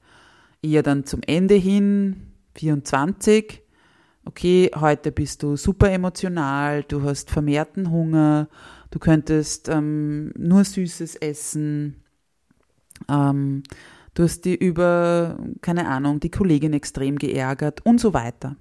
[0.62, 3.62] eher dann zum Ende hin, 24.
[4.24, 8.48] Okay, heute bist du super emotional, du hast vermehrten Hunger,
[8.90, 12.05] du könntest ähm, nur Süßes essen,
[13.09, 13.62] ähm,
[14.12, 18.57] du hast dir über, keine Ahnung, die Kollegin extrem geärgert und so weiter.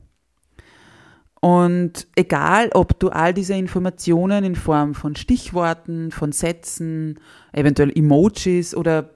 [1.41, 7.19] Und egal, ob du all diese Informationen in Form von Stichworten, von Sätzen,
[7.53, 9.15] eventuell Emojis oder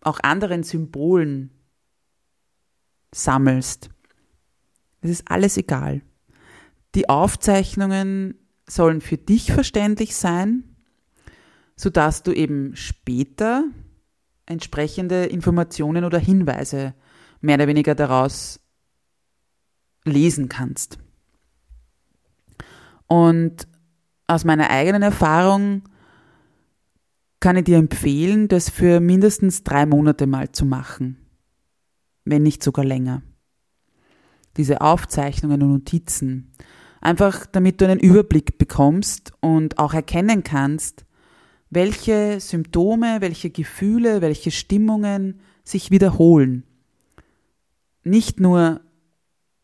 [0.00, 1.50] auch anderen Symbolen
[3.14, 3.90] sammelst,
[5.02, 6.02] es ist alles egal.
[6.94, 8.34] Die Aufzeichnungen
[8.66, 10.76] sollen für dich verständlich sein,
[11.76, 13.64] sodass du eben später
[14.46, 16.94] entsprechende Informationen oder Hinweise
[17.40, 18.60] mehr oder weniger daraus
[20.04, 20.98] lesen kannst.
[23.12, 23.68] Und
[24.26, 25.82] aus meiner eigenen Erfahrung
[27.40, 31.18] kann ich dir empfehlen, das für mindestens drei Monate mal zu machen,
[32.24, 33.20] wenn nicht sogar länger.
[34.56, 36.54] Diese Aufzeichnungen und Notizen.
[37.02, 41.04] Einfach damit du einen Überblick bekommst und auch erkennen kannst,
[41.68, 46.64] welche Symptome, welche Gefühle, welche Stimmungen sich wiederholen.
[48.04, 48.80] Nicht nur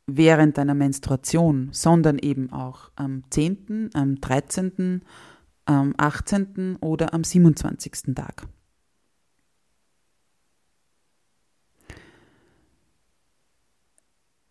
[0.08, 5.02] während deiner Menstruation, sondern eben auch am 10., am 13.,
[5.66, 6.78] am 18.
[6.80, 8.14] oder am 27.
[8.14, 8.46] Tag.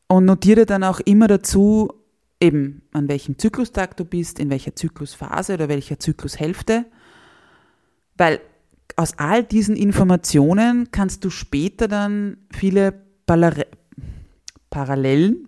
[0.08, 1.92] Und notiere dann auch immer dazu,
[2.40, 6.86] eben an welchem Zyklustag du bist, in welcher Zyklusphase oder welcher Zyklushälfte,
[8.16, 8.40] weil
[8.96, 12.94] aus all diesen Informationen kannst du später dann viele
[14.78, 15.48] Parallelen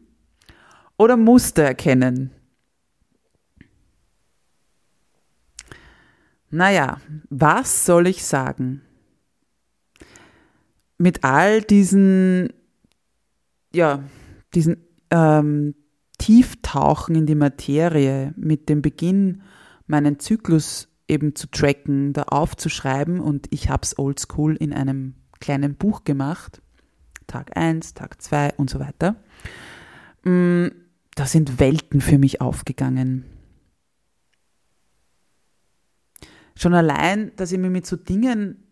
[0.98, 2.32] oder Muster erkennen.
[6.50, 8.82] Naja, was soll ich sagen?
[10.98, 12.52] Mit all diesen,
[13.72, 14.04] ja,
[14.56, 14.78] diesen
[15.12, 15.76] ähm,
[16.18, 19.44] Tieftauchen in die Materie, mit dem Beginn
[19.86, 25.76] meinen Zyklus eben zu tracken, da aufzuschreiben und ich habe es oldschool in einem kleinen
[25.76, 26.64] Buch gemacht,
[27.30, 29.16] Tag 1, Tag 2 und so weiter.
[30.24, 30.68] Mm,
[31.16, 33.26] da sind Welten für mich aufgegangen.
[36.56, 38.68] Schon allein, dass ich mich mit so Dingen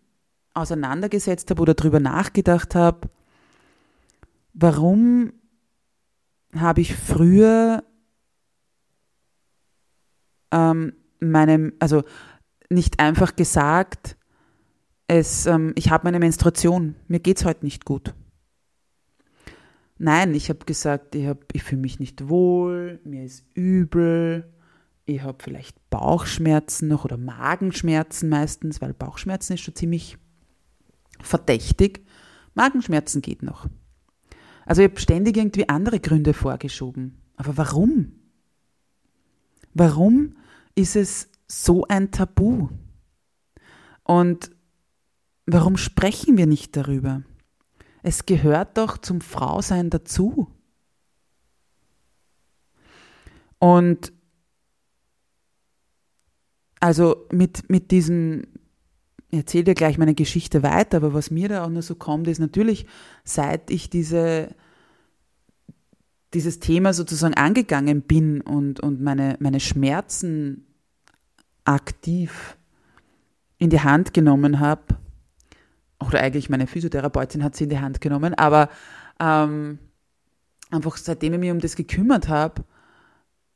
[0.53, 3.09] auseinandergesetzt habe oder darüber nachgedacht habe,
[4.53, 5.31] warum
[6.55, 7.83] habe ich früher
[10.51, 12.03] ähm, meinem, also
[12.69, 14.17] nicht einfach gesagt,
[15.07, 18.13] es, ähm, ich habe meine Menstruation, mir geht es heute nicht gut.
[19.99, 24.51] Nein, ich habe gesagt, ich, ich fühle mich nicht wohl, mir ist übel,
[25.05, 30.17] ich habe vielleicht Bauchschmerzen noch oder Magenschmerzen meistens, weil Bauchschmerzen ist schon ziemlich
[31.21, 32.05] verdächtig,
[32.53, 33.67] Magenschmerzen geht noch.
[34.65, 37.21] Also ich habe ständig irgendwie andere Gründe vorgeschoben.
[37.37, 38.11] Aber warum?
[39.73, 40.35] Warum
[40.75, 42.69] ist es so ein Tabu?
[44.03, 44.51] Und
[45.45, 47.23] warum sprechen wir nicht darüber?
[48.03, 50.47] Es gehört doch zum Frausein dazu.
[53.59, 54.13] Und
[56.79, 58.43] also mit, mit diesem,
[59.29, 62.27] ich erzähle dir gleich meine Geschichte weiter, aber was mir da auch nur so kommt,
[62.27, 62.85] ist natürlich,
[63.23, 64.55] seit ich diese,
[66.33, 70.67] dieses Thema sozusagen angegangen bin und, und meine, meine Schmerzen
[71.65, 72.57] aktiv
[73.57, 74.83] in die Hand genommen habe,
[75.99, 78.69] oder eigentlich meine Physiotherapeutin hat sie in die Hand genommen, aber
[79.19, 79.79] ähm,
[80.69, 82.63] einfach seitdem ich mich um das gekümmert habe,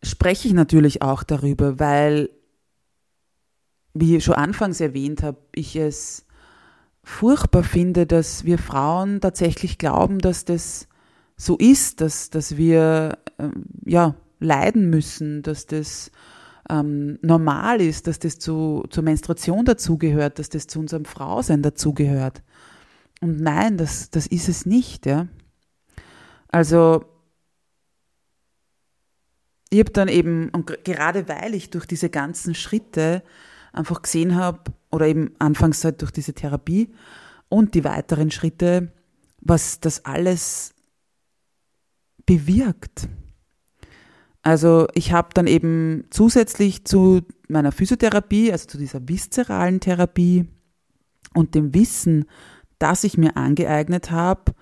[0.04, 2.30] spreche ich natürlich auch darüber, weil
[3.94, 6.26] wie ich schon anfangs erwähnt habe, ich es
[7.04, 10.88] furchtbar finde, dass wir Frauen tatsächlich glauben, dass das
[11.36, 13.50] so ist, dass, dass wir äh,
[13.86, 16.12] ja, leiden müssen, dass das
[16.70, 22.44] ähm, normal ist, dass das zu, zur Menstruation dazugehört, dass das zu unserem Frausein dazugehört.
[23.22, 25.06] Und nein, das, das ist es nicht.
[25.06, 25.28] Ja.
[26.48, 27.06] Also
[29.70, 33.24] ich habe dann eben, und gerade weil ich durch diese ganzen Schritte
[33.72, 36.94] einfach gesehen habe, oder eben anfangs halt durch diese Therapie
[37.48, 38.92] und die weiteren Schritte,
[39.40, 40.74] was das alles
[42.26, 43.08] bewirkt.
[44.44, 50.48] Also ich habe dann eben zusätzlich zu meiner Physiotherapie, also zu dieser viszeralen Therapie
[51.34, 52.26] und dem Wissen,
[52.80, 54.54] das ich mir angeeignet habe,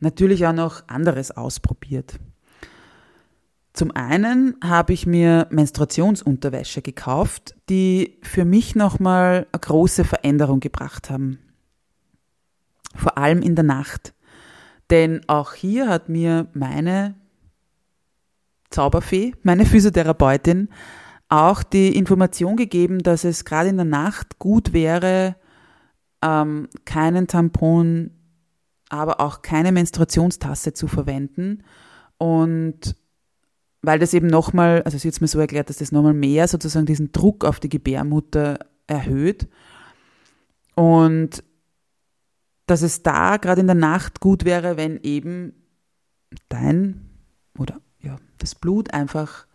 [0.00, 2.18] natürlich auch noch anderes ausprobiert.
[3.74, 11.10] Zum einen habe ich mir Menstruationsunterwäsche gekauft, die für mich nochmal eine große Veränderung gebracht
[11.10, 11.38] haben.
[12.94, 14.14] Vor allem in der Nacht.
[14.88, 17.16] Denn auch hier hat mir meine
[18.76, 20.68] Zauberfee, meine Physiotherapeutin,
[21.28, 25.36] auch die Information gegeben, dass es gerade in der Nacht gut wäre,
[26.22, 28.10] ähm, keinen Tampon,
[28.90, 31.64] aber auch keine Menstruationstasse zu verwenden
[32.18, 32.96] und
[33.82, 36.48] weil das eben nochmal, also sie hat es mir so erklärt, dass das nochmal mehr
[36.48, 38.58] sozusagen diesen Druck auf die Gebärmutter
[38.88, 39.48] erhöht.
[40.74, 41.44] Und
[42.66, 45.52] dass es da gerade in der Nacht gut wäre, wenn eben
[46.48, 47.08] dein
[47.56, 49.46] oder ja, das Blut einfach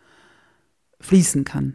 [1.00, 1.74] fließen kann.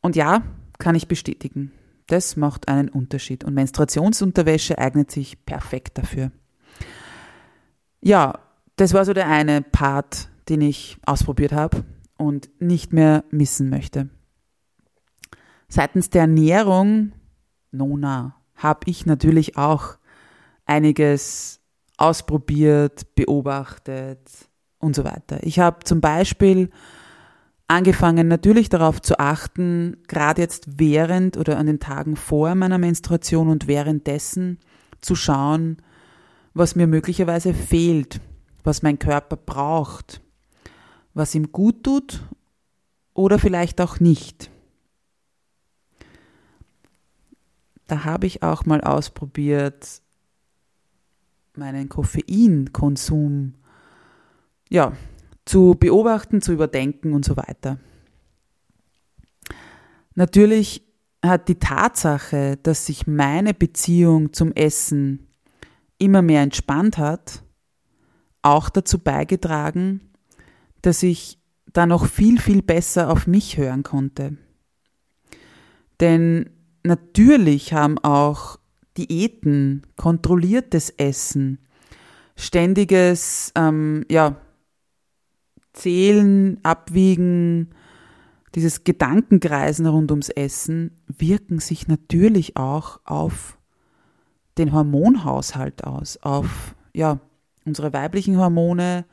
[0.00, 0.42] Und ja,
[0.78, 1.72] kann ich bestätigen.
[2.06, 3.44] Das macht einen Unterschied.
[3.44, 6.30] Und Menstruationsunterwäsche eignet sich perfekt dafür.
[8.00, 8.38] Ja,
[8.76, 11.84] das war so der eine Part, den ich ausprobiert habe
[12.16, 14.08] und nicht mehr missen möchte.
[15.68, 17.12] Seitens der Ernährung,
[17.72, 19.98] Nona, habe ich natürlich auch
[20.64, 21.57] einiges
[21.98, 24.20] ausprobiert, beobachtet
[24.78, 25.38] und so weiter.
[25.42, 26.70] Ich habe zum Beispiel
[27.66, 33.48] angefangen natürlich darauf zu achten, gerade jetzt während oder an den Tagen vor meiner Menstruation
[33.48, 34.58] und währenddessen
[35.02, 35.76] zu schauen,
[36.54, 38.20] was mir möglicherweise fehlt
[38.68, 40.20] was mein Körper braucht,
[41.14, 42.22] was ihm gut tut
[43.14, 44.50] oder vielleicht auch nicht.
[47.86, 50.02] Da habe ich auch mal ausprobiert,
[51.58, 53.54] meinen Koffeinkonsum
[54.70, 54.92] ja,
[55.44, 57.78] zu beobachten, zu überdenken und so weiter.
[60.14, 60.84] Natürlich
[61.24, 65.26] hat die Tatsache, dass sich meine Beziehung zum Essen
[65.98, 67.42] immer mehr entspannt hat,
[68.42, 70.00] auch dazu beigetragen,
[70.82, 71.38] dass ich
[71.72, 74.36] da noch viel, viel besser auf mich hören konnte.
[76.00, 76.50] Denn
[76.84, 78.58] natürlich haben auch
[78.98, 81.58] Diäten, kontrolliertes Essen,
[82.36, 84.36] ständiges ähm, ja,
[85.72, 87.70] Zählen, Abwiegen,
[88.54, 93.58] dieses Gedankenkreisen rund ums Essen wirken sich natürlich auch auf
[94.56, 97.20] den Hormonhaushalt aus, auf ja,
[97.64, 99.04] unsere weiblichen Hormone,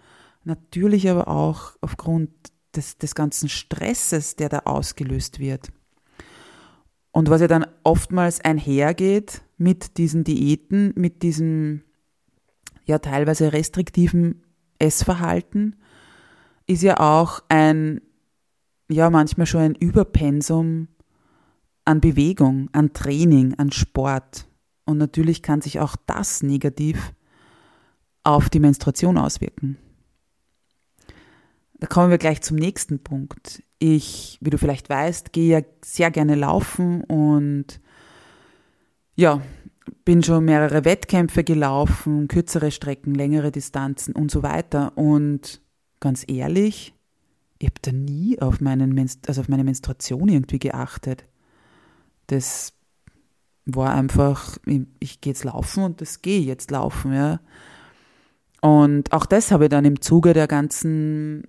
[0.44, 2.32] natürlich aber auch aufgrund
[2.76, 5.72] des, des ganzen Stresses, der da ausgelöst wird.
[7.12, 11.82] Und was ja dann oftmals einhergeht mit diesen Diäten, mit diesem
[12.86, 14.44] ja teilweise restriktiven
[14.80, 15.76] Essverhalten,
[16.68, 18.02] ist ja auch ein,
[18.90, 20.88] ja manchmal schon ein Überpensum
[21.86, 24.48] an Bewegung, an Training, an Sport.
[24.86, 27.14] Und natürlich kann sich auch das negativ
[28.24, 29.78] auf die Menstruation auswirken.
[31.78, 33.62] Da kommen wir gleich zum nächsten Punkt.
[33.80, 37.82] Ich, wie du vielleicht weißt, gehe ja sehr gerne laufen und
[39.16, 39.42] ja,
[40.04, 44.98] bin schon mehrere Wettkämpfe gelaufen, kürzere Strecken, längere Distanzen und so weiter.
[44.98, 45.62] Und
[46.00, 46.94] ganz ehrlich,
[47.60, 51.26] ich habe da nie auf, meinen also auf meine Menstruation irgendwie geachtet.
[52.28, 52.74] Das
[53.66, 57.40] war einfach, ich, ich gehe jetzt laufen und das gehe jetzt laufen, ja.
[58.62, 61.44] Und auch das habe ich dann im Zuge der ganzen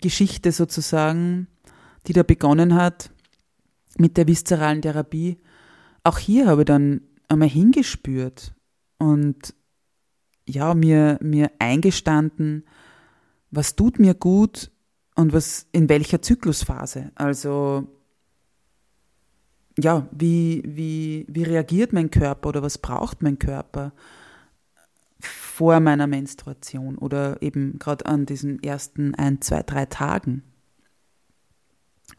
[0.00, 1.46] Geschichte sozusagen,
[2.06, 3.10] die da begonnen hat
[3.96, 5.38] mit der viszeralen Therapie,
[6.06, 8.54] auch hier habe ich dann einmal hingespürt
[8.98, 9.54] und
[10.48, 12.64] ja, mir, mir eingestanden,
[13.50, 14.70] was tut mir gut
[15.16, 17.10] und was in welcher Zyklusphase.
[17.16, 17.88] Also
[19.78, 23.92] ja, wie, wie, wie reagiert mein Körper oder was braucht mein Körper
[25.20, 30.44] vor meiner Menstruation oder eben gerade an diesen ersten ein, zwei, drei Tagen.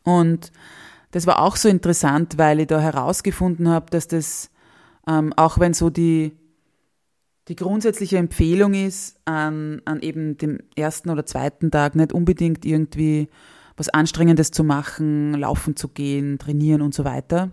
[0.04, 0.52] Und
[1.12, 4.50] das war auch so interessant, weil ich da herausgefunden habe, dass das,
[5.08, 6.38] ähm, auch wenn so die,
[7.48, 13.30] die grundsätzliche Empfehlung ist, an, an eben dem ersten oder zweiten Tag nicht unbedingt irgendwie
[13.78, 17.52] was Anstrengendes zu machen, laufen zu gehen, trainieren und so weiter.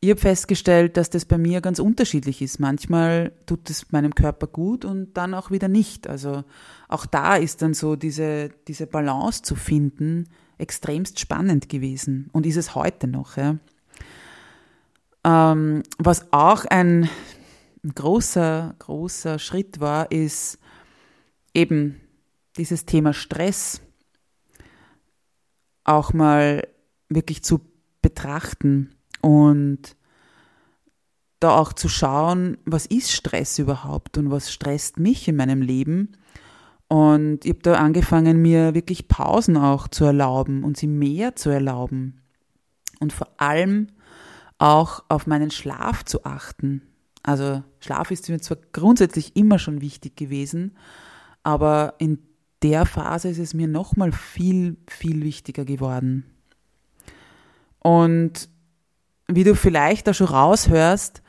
[0.00, 2.58] Ich habe festgestellt, dass das bei mir ganz unterschiedlich ist.
[2.58, 6.08] Manchmal tut es meinem Körper gut und dann auch wieder nicht.
[6.08, 6.42] Also
[6.88, 10.28] auch da ist dann so diese, diese Balance zu finden
[10.62, 13.36] extremst spannend gewesen und ist es heute noch.
[13.36, 13.58] Ja.
[15.24, 17.08] Ähm, was auch ein
[17.94, 20.58] großer, großer Schritt war, ist
[21.52, 22.00] eben
[22.56, 23.82] dieses Thema Stress
[25.84, 26.66] auch mal
[27.08, 27.60] wirklich zu
[28.00, 29.96] betrachten und
[31.40, 36.16] da auch zu schauen, was ist Stress überhaupt und was stresst mich in meinem Leben.
[36.92, 41.48] Und ich habe da angefangen, mir wirklich Pausen auch zu erlauben und sie mehr zu
[41.48, 42.20] erlauben.
[43.00, 43.86] Und vor allem
[44.58, 46.82] auch auf meinen Schlaf zu achten.
[47.22, 50.76] Also Schlaf ist mir zwar grundsätzlich immer schon wichtig gewesen,
[51.42, 52.18] aber in
[52.62, 56.26] der Phase ist es mir nochmal viel, viel wichtiger geworden.
[57.78, 58.50] Und
[59.28, 61.22] wie du vielleicht da schon raushörst,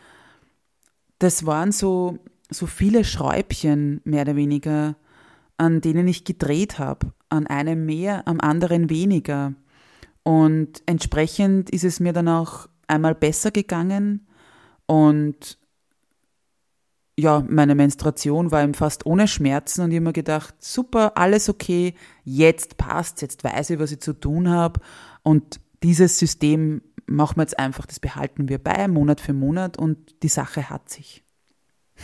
[1.19, 4.97] das waren so, so viele Schräubchen, mehr oder weniger,
[5.57, 7.13] an denen ich gedreht habe.
[7.29, 9.53] An einem mehr, am anderen weniger.
[10.23, 14.27] Und entsprechend ist es mir dann auch einmal besser gegangen
[14.85, 15.57] und
[17.17, 21.47] ja, meine Menstruation war eben fast ohne Schmerzen und ich habe mir gedacht, super, alles
[21.47, 21.93] okay,
[22.23, 24.79] jetzt passt, jetzt weiß ich, was ich zu tun habe
[25.21, 30.23] und dieses System machen wir jetzt einfach, das behalten wir bei, Monat für Monat und
[30.23, 31.23] die Sache hat sich.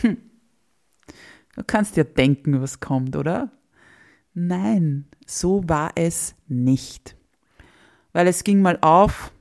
[0.02, 0.18] Hm.
[1.56, 3.52] Du kannst ja denken, was kommt, oder?
[4.34, 7.16] Nein, so war es nicht.
[8.14, 9.32] Weil es ging mal auf,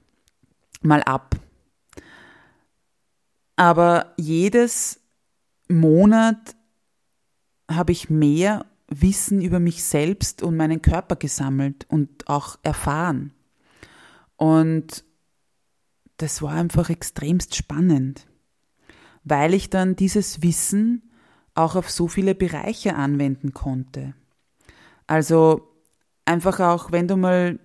[0.82, 1.36] mal ab.
[3.56, 5.00] Aber jedes
[5.68, 6.56] Monat
[7.70, 13.32] habe ich mehr Wissen über mich selbst und meinen Körper gesammelt und auch erfahren.
[14.36, 15.04] Und
[16.16, 18.26] das war einfach extremst spannend,
[19.24, 21.07] weil ich dann dieses Wissen
[21.58, 24.14] auch auf so viele Bereiche anwenden konnte.
[25.06, 25.68] Also
[26.24, 27.58] einfach auch, wenn du mal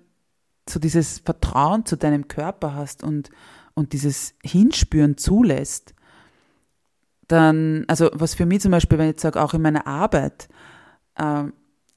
[0.67, 3.29] so dieses Vertrauen zu deinem Körper hast und,
[3.75, 5.93] und dieses Hinspüren zulässt,
[7.27, 10.47] dann, also was für mich zum Beispiel, wenn ich sage, auch in meiner Arbeit,
[11.15, 11.45] äh,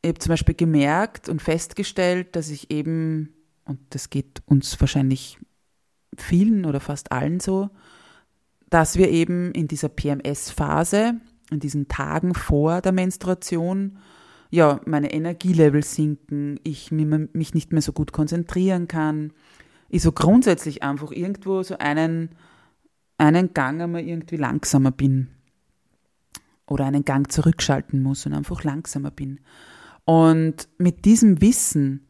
[0.02, 3.34] ich habe zum Beispiel gemerkt und festgestellt, dass ich eben,
[3.64, 5.38] und das geht uns wahrscheinlich
[6.16, 7.70] vielen oder fast allen so,
[8.68, 11.20] dass wir eben in dieser PMS-Phase,
[11.50, 13.98] in diesen Tagen vor der Menstruation,
[14.50, 19.32] ja, meine Energielevel sinken, ich mich nicht mehr so gut konzentrieren kann,
[19.88, 22.30] ich so grundsätzlich einfach irgendwo so einen,
[23.18, 25.28] einen Gang einmal irgendwie langsamer bin
[26.66, 29.40] oder einen Gang zurückschalten muss und einfach langsamer bin.
[30.04, 32.08] Und mit diesem Wissen,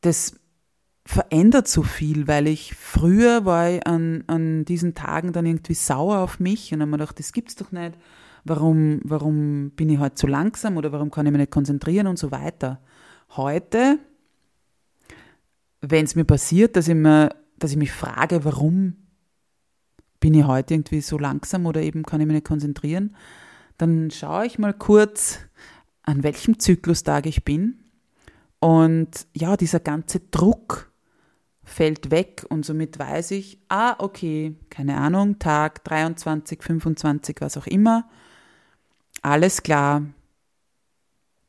[0.00, 0.38] das
[1.06, 6.18] verändert so viel, weil ich früher war ich an, an diesen Tagen dann irgendwie sauer
[6.18, 7.96] auf mich und habe mir gedacht, das gibt's doch nicht.
[8.44, 12.18] Warum, warum bin ich heute so langsam oder warum kann ich mich nicht konzentrieren und
[12.18, 12.80] so weiter.
[13.36, 13.98] Heute,
[15.80, 18.96] wenn es mir passiert, dass ich, mir, dass ich mich frage, warum
[20.18, 23.14] bin ich heute irgendwie so langsam oder eben kann ich mich nicht konzentrieren,
[23.78, 25.38] dann schaue ich mal kurz,
[26.02, 27.78] an welchem Zyklustag ich bin.
[28.58, 30.85] Und ja, dieser ganze Druck,
[31.66, 37.66] fällt weg und somit weiß ich, ah, okay, keine Ahnung, Tag 23, 25, was auch
[37.66, 38.08] immer,
[39.20, 40.02] alles klar,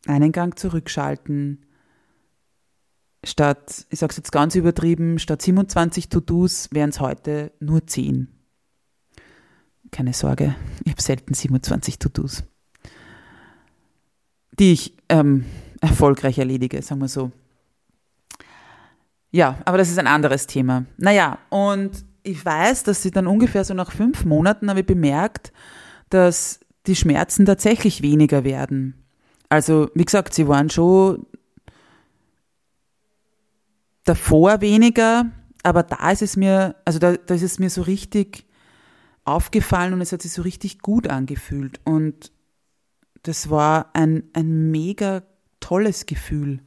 [0.07, 1.65] einen Gang zurückschalten,
[3.23, 8.27] statt, ich sage es jetzt ganz übertrieben, statt 27 To-Dos wären es heute nur 10.
[9.91, 12.43] keine Sorge, ich habe selten 27 To-Dos,
[14.59, 15.45] die ich ähm,
[15.79, 17.31] erfolgreich erledige, sagen wir so.
[19.31, 20.85] Ja, aber das ist ein anderes Thema.
[20.97, 25.53] Naja, und ich weiß, dass sie dann ungefähr so nach fünf Monaten habe ich bemerkt,
[26.09, 29.05] dass die Schmerzen tatsächlich weniger werden.
[29.49, 31.25] Also, wie gesagt, sie waren schon
[34.03, 35.25] davor weniger,
[35.63, 38.45] aber da ist es mir, also da, da ist es mir so richtig
[39.25, 41.79] aufgefallen und es hat sich so richtig gut angefühlt.
[41.83, 42.31] Und
[43.23, 45.23] das war ein, ein mega
[45.59, 46.61] tolles Gefühl.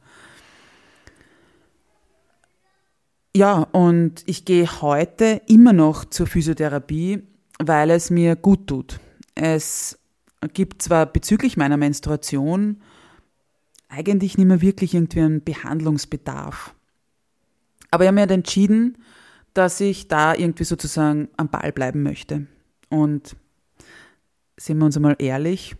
[3.35, 7.23] Ja, und ich gehe heute immer noch zur Physiotherapie,
[7.59, 8.99] weil es mir gut tut.
[9.35, 9.97] Es
[10.53, 12.81] gibt zwar bezüglich meiner Menstruation
[13.87, 16.75] eigentlich nicht mehr wirklich irgendwie einen Behandlungsbedarf.
[17.89, 18.97] Aber ich habe mir halt entschieden,
[19.53, 22.47] dass ich da irgendwie sozusagen am Ball bleiben möchte.
[22.89, 23.37] Und
[24.57, 25.75] sind wir uns einmal ehrlich,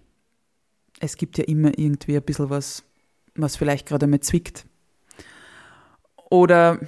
[0.99, 2.83] es gibt ja immer irgendwie ein bisschen was,
[3.35, 4.65] was vielleicht gerade einmal zwickt.
[6.29, 6.79] Oder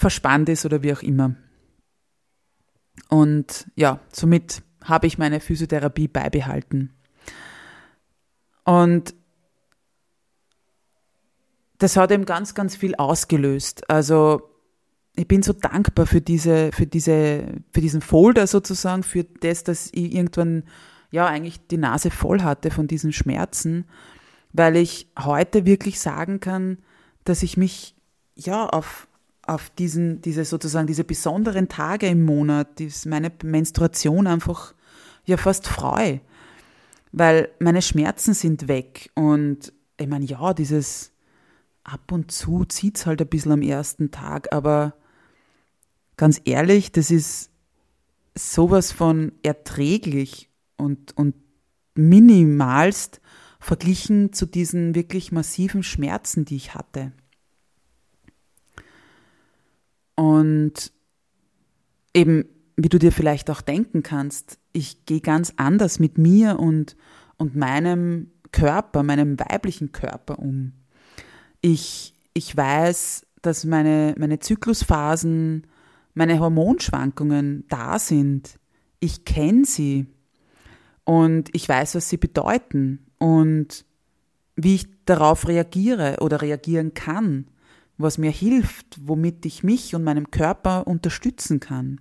[0.00, 1.34] verspannt ist oder wie auch immer.
[3.10, 6.94] Und ja, somit habe ich meine Physiotherapie beibehalten.
[8.64, 9.14] Und
[11.76, 13.90] das hat eben ganz, ganz viel ausgelöst.
[13.90, 14.48] Also
[15.16, 19.90] ich bin so dankbar für diese, für diese, für diesen Folder sozusagen, für das, dass
[19.92, 20.64] ich irgendwann
[21.10, 23.84] ja eigentlich die Nase voll hatte von diesen Schmerzen,
[24.52, 26.78] weil ich heute wirklich sagen kann,
[27.24, 27.94] dass ich mich
[28.34, 29.08] ja auf
[29.50, 34.74] auf diesen, diese sozusagen diese besonderen Tage im Monat, die meine Menstruation einfach
[35.24, 36.20] ja fast freue.
[37.10, 41.10] Weil meine Schmerzen sind weg und ich meine, ja, dieses
[41.82, 44.94] ab und zu zieht es halt ein bisschen am ersten Tag, aber
[46.16, 47.50] ganz ehrlich, das ist
[48.36, 51.34] sowas von erträglich und, und
[51.96, 53.20] minimalst
[53.58, 57.10] verglichen zu diesen wirklich massiven Schmerzen, die ich hatte.
[60.14, 60.92] Und
[62.14, 62.44] eben,
[62.76, 66.96] wie du dir vielleicht auch denken kannst, ich gehe ganz anders mit mir und,
[67.36, 70.72] und meinem Körper, meinem weiblichen Körper um.
[71.60, 75.66] Ich, ich weiß, dass meine, meine Zyklusphasen,
[76.14, 78.58] meine Hormonschwankungen da sind.
[78.98, 80.06] Ich kenne sie
[81.04, 83.84] und ich weiß, was sie bedeuten und
[84.56, 87.46] wie ich darauf reagiere oder reagieren kann
[88.02, 92.00] was mir hilft, womit ich mich und meinem Körper unterstützen kann.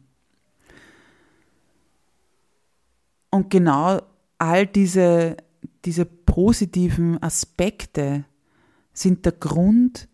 [3.30, 4.02] Und genau
[4.38, 5.38] all diese,
[5.86, 8.26] diese positiven Aspekte
[8.94, 10.08] sind der Grund,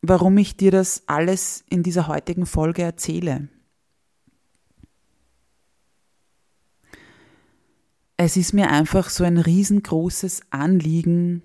[0.00, 3.48] warum ich dir das alles in dieser heutigen Folge erzähle.
[8.16, 11.42] Es ist mir einfach so ein riesengroßes Anliegen,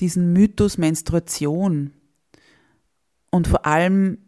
[0.00, 1.92] diesen Mythos Menstruation
[3.34, 4.18] und vor allem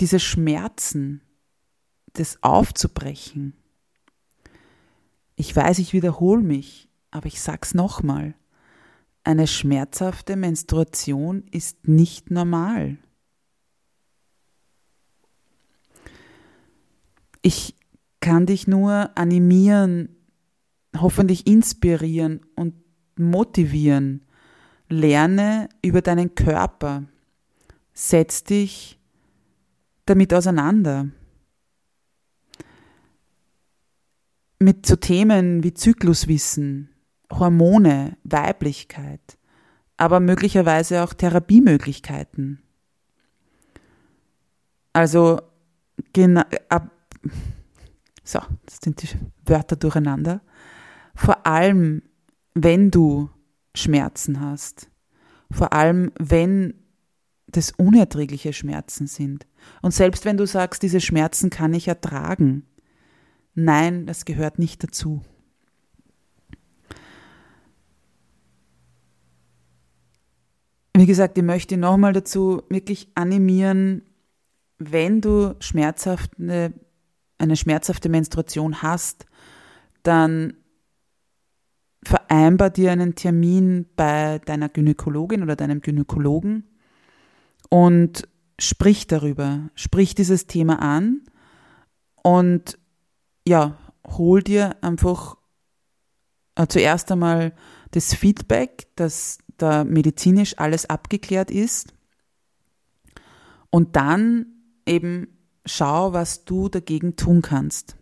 [0.00, 1.20] diese Schmerzen,
[2.14, 3.52] das aufzubrechen.
[5.36, 8.32] Ich weiß, ich wiederhole mich, aber ich sag's nochmal.
[9.22, 12.96] Eine schmerzhafte Menstruation ist nicht normal.
[17.42, 17.76] Ich
[18.20, 20.08] kann dich nur animieren,
[20.96, 22.72] hoffentlich inspirieren und
[23.18, 24.24] motivieren.
[24.88, 27.04] Lerne über deinen Körper,
[27.92, 28.98] setz dich
[30.06, 31.08] damit auseinander.
[34.58, 36.90] Mit so Themen wie Zykluswissen,
[37.32, 39.38] Hormone, Weiblichkeit,
[39.96, 42.62] aber möglicherweise auch Therapiemöglichkeiten.
[44.92, 45.40] Also,
[46.68, 46.90] ab,
[48.24, 49.08] so, das sind die
[49.44, 50.40] Wörter durcheinander.
[51.14, 52.02] Vor allem,
[52.54, 53.30] wenn du
[53.74, 54.90] Schmerzen hast,
[55.50, 56.74] vor allem, wenn
[57.52, 59.46] das unerträgliche Schmerzen sind.
[59.82, 62.66] Und selbst wenn du sagst, diese Schmerzen kann ich ertragen,
[63.54, 65.22] nein, das gehört nicht dazu.
[70.96, 74.02] Wie gesagt, ich möchte nochmal dazu wirklich animieren,
[74.78, 76.74] wenn du schmerzhafte,
[77.38, 79.26] eine schmerzhafte Menstruation hast,
[80.02, 80.54] dann
[82.02, 86.64] vereinbar dir einen Termin bei deiner Gynäkologin oder deinem Gynäkologen
[87.70, 91.22] und sprich darüber, sprich dieses Thema an
[92.22, 92.78] und
[93.48, 95.38] ja, hol dir einfach
[96.56, 97.54] äh, zuerst einmal
[97.92, 101.94] das Feedback, dass da medizinisch alles abgeklärt ist
[103.70, 104.46] und dann
[104.86, 107.96] eben schau, was du dagegen tun kannst.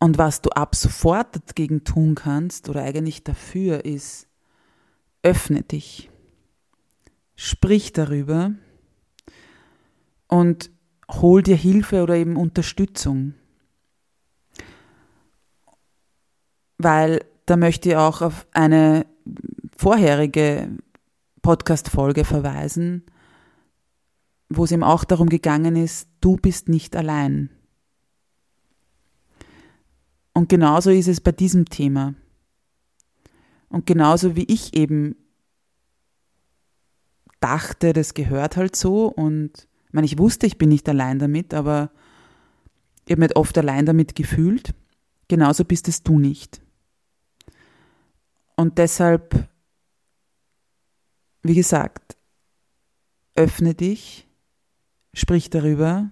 [0.00, 4.26] Und was du ab sofort dagegen tun kannst oder eigentlich dafür ist,
[5.22, 6.10] öffne dich,
[7.36, 8.52] sprich darüber
[10.28, 10.70] und
[11.10, 13.34] hol dir Hilfe oder eben Unterstützung.
[16.78, 19.06] Weil da möchte ich auch auf eine
[19.76, 20.70] vorherige
[21.42, 23.04] Podcast-Folge verweisen,
[24.48, 27.50] wo es eben auch darum gegangen ist, du bist nicht allein.
[30.32, 32.14] Und genauso ist es bei diesem Thema.
[33.68, 35.16] Und genauso wie ich eben
[37.44, 41.52] dachte, das gehört halt so und ich meine, ich wusste, ich bin nicht allein damit,
[41.52, 41.90] aber
[43.04, 44.74] ich habe mich oft allein damit gefühlt.
[45.28, 46.62] Genauso bist es du nicht.
[48.56, 49.46] Und deshalb,
[51.42, 52.16] wie gesagt,
[53.34, 54.26] öffne dich,
[55.12, 56.10] sprich darüber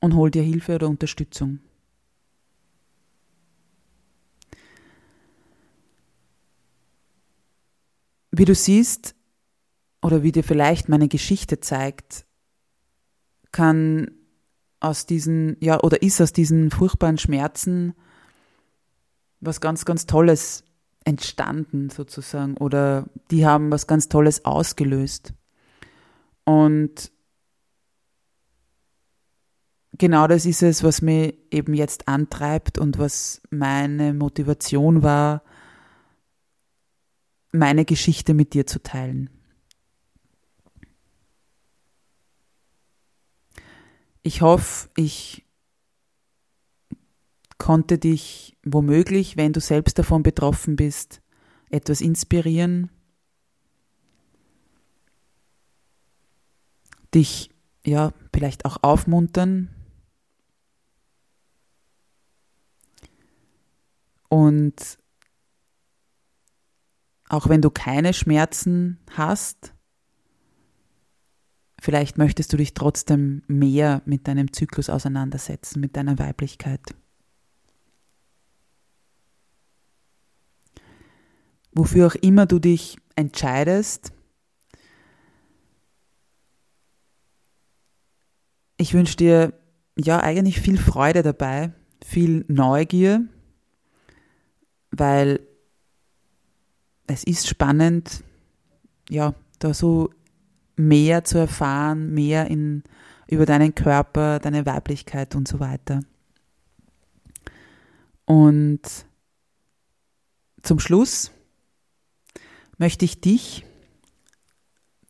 [0.00, 1.60] und hol dir Hilfe oder Unterstützung.
[8.32, 9.14] Wie du siehst,
[10.02, 12.24] oder wie dir vielleicht meine Geschichte zeigt,
[13.52, 14.10] kann
[14.80, 17.94] aus diesen, ja, oder ist aus diesen furchtbaren Schmerzen
[19.40, 20.64] was ganz, ganz Tolles
[21.04, 25.32] entstanden sozusagen oder die haben was ganz Tolles ausgelöst.
[26.44, 27.10] Und
[29.96, 35.42] genau das ist es, was mich eben jetzt antreibt und was meine Motivation war,
[37.52, 39.30] meine Geschichte mit dir zu teilen.
[44.22, 45.44] Ich hoffe, ich
[47.58, 51.22] konnte dich womöglich, wenn du selbst davon betroffen bist,
[51.70, 52.90] etwas inspirieren,
[57.14, 57.50] dich
[57.84, 59.68] ja vielleicht auch aufmuntern
[64.28, 64.99] und
[67.30, 69.72] auch wenn du keine Schmerzen hast,
[71.80, 76.94] vielleicht möchtest du dich trotzdem mehr mit deinem Zyklus auseinandersetzen, mit deiner Weiblichkeit.
[81.72, 84.12] wofür auch immer du dich entscheidest.
[88.76, 89.52] Ich wünsche dir
[89.96, 91.72] ja eigentlich viel Freude dabei,
[92.04, 93.26] viel Neugier,
[94.90, 95.46] weil
[97.12, 98.22] es ist spannend,
[99.08, 100.10] ja, da so
[100.76, 102.82] mehr zu erfahren, mehr in,
[103.26, 106.00] über deinen Körper, deine Weiblichkeit und so weiter.
[108.24, 108.80] Und
[110.62, 111.32] zum Schluss
[112.78, 113.66] möchte ich dich,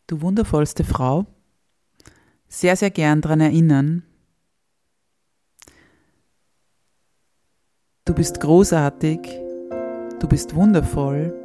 [0.07, 1.27] du wundervollste Frau,
[2.47, 4.03] sehr, sehr gern daran erinnern,
[8.05, 9.19] du bist großartig,
[10.19, 11.40] du bist wundervoll,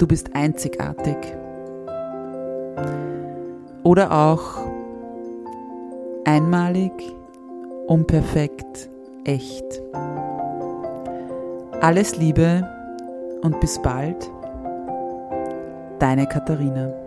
[0.00, 1.16] du bist einzigartig.
[3.82, 4.66] Oder auch
[6.24, 6.92] einmalig,
[7.86, 8.88] unperfekt,
[9.24, 9.64] echt.
[11.80, 12.66] Alles Liebe
[13.42, 14.30] und bis bald
[15.98, 16.99] deine Katharina.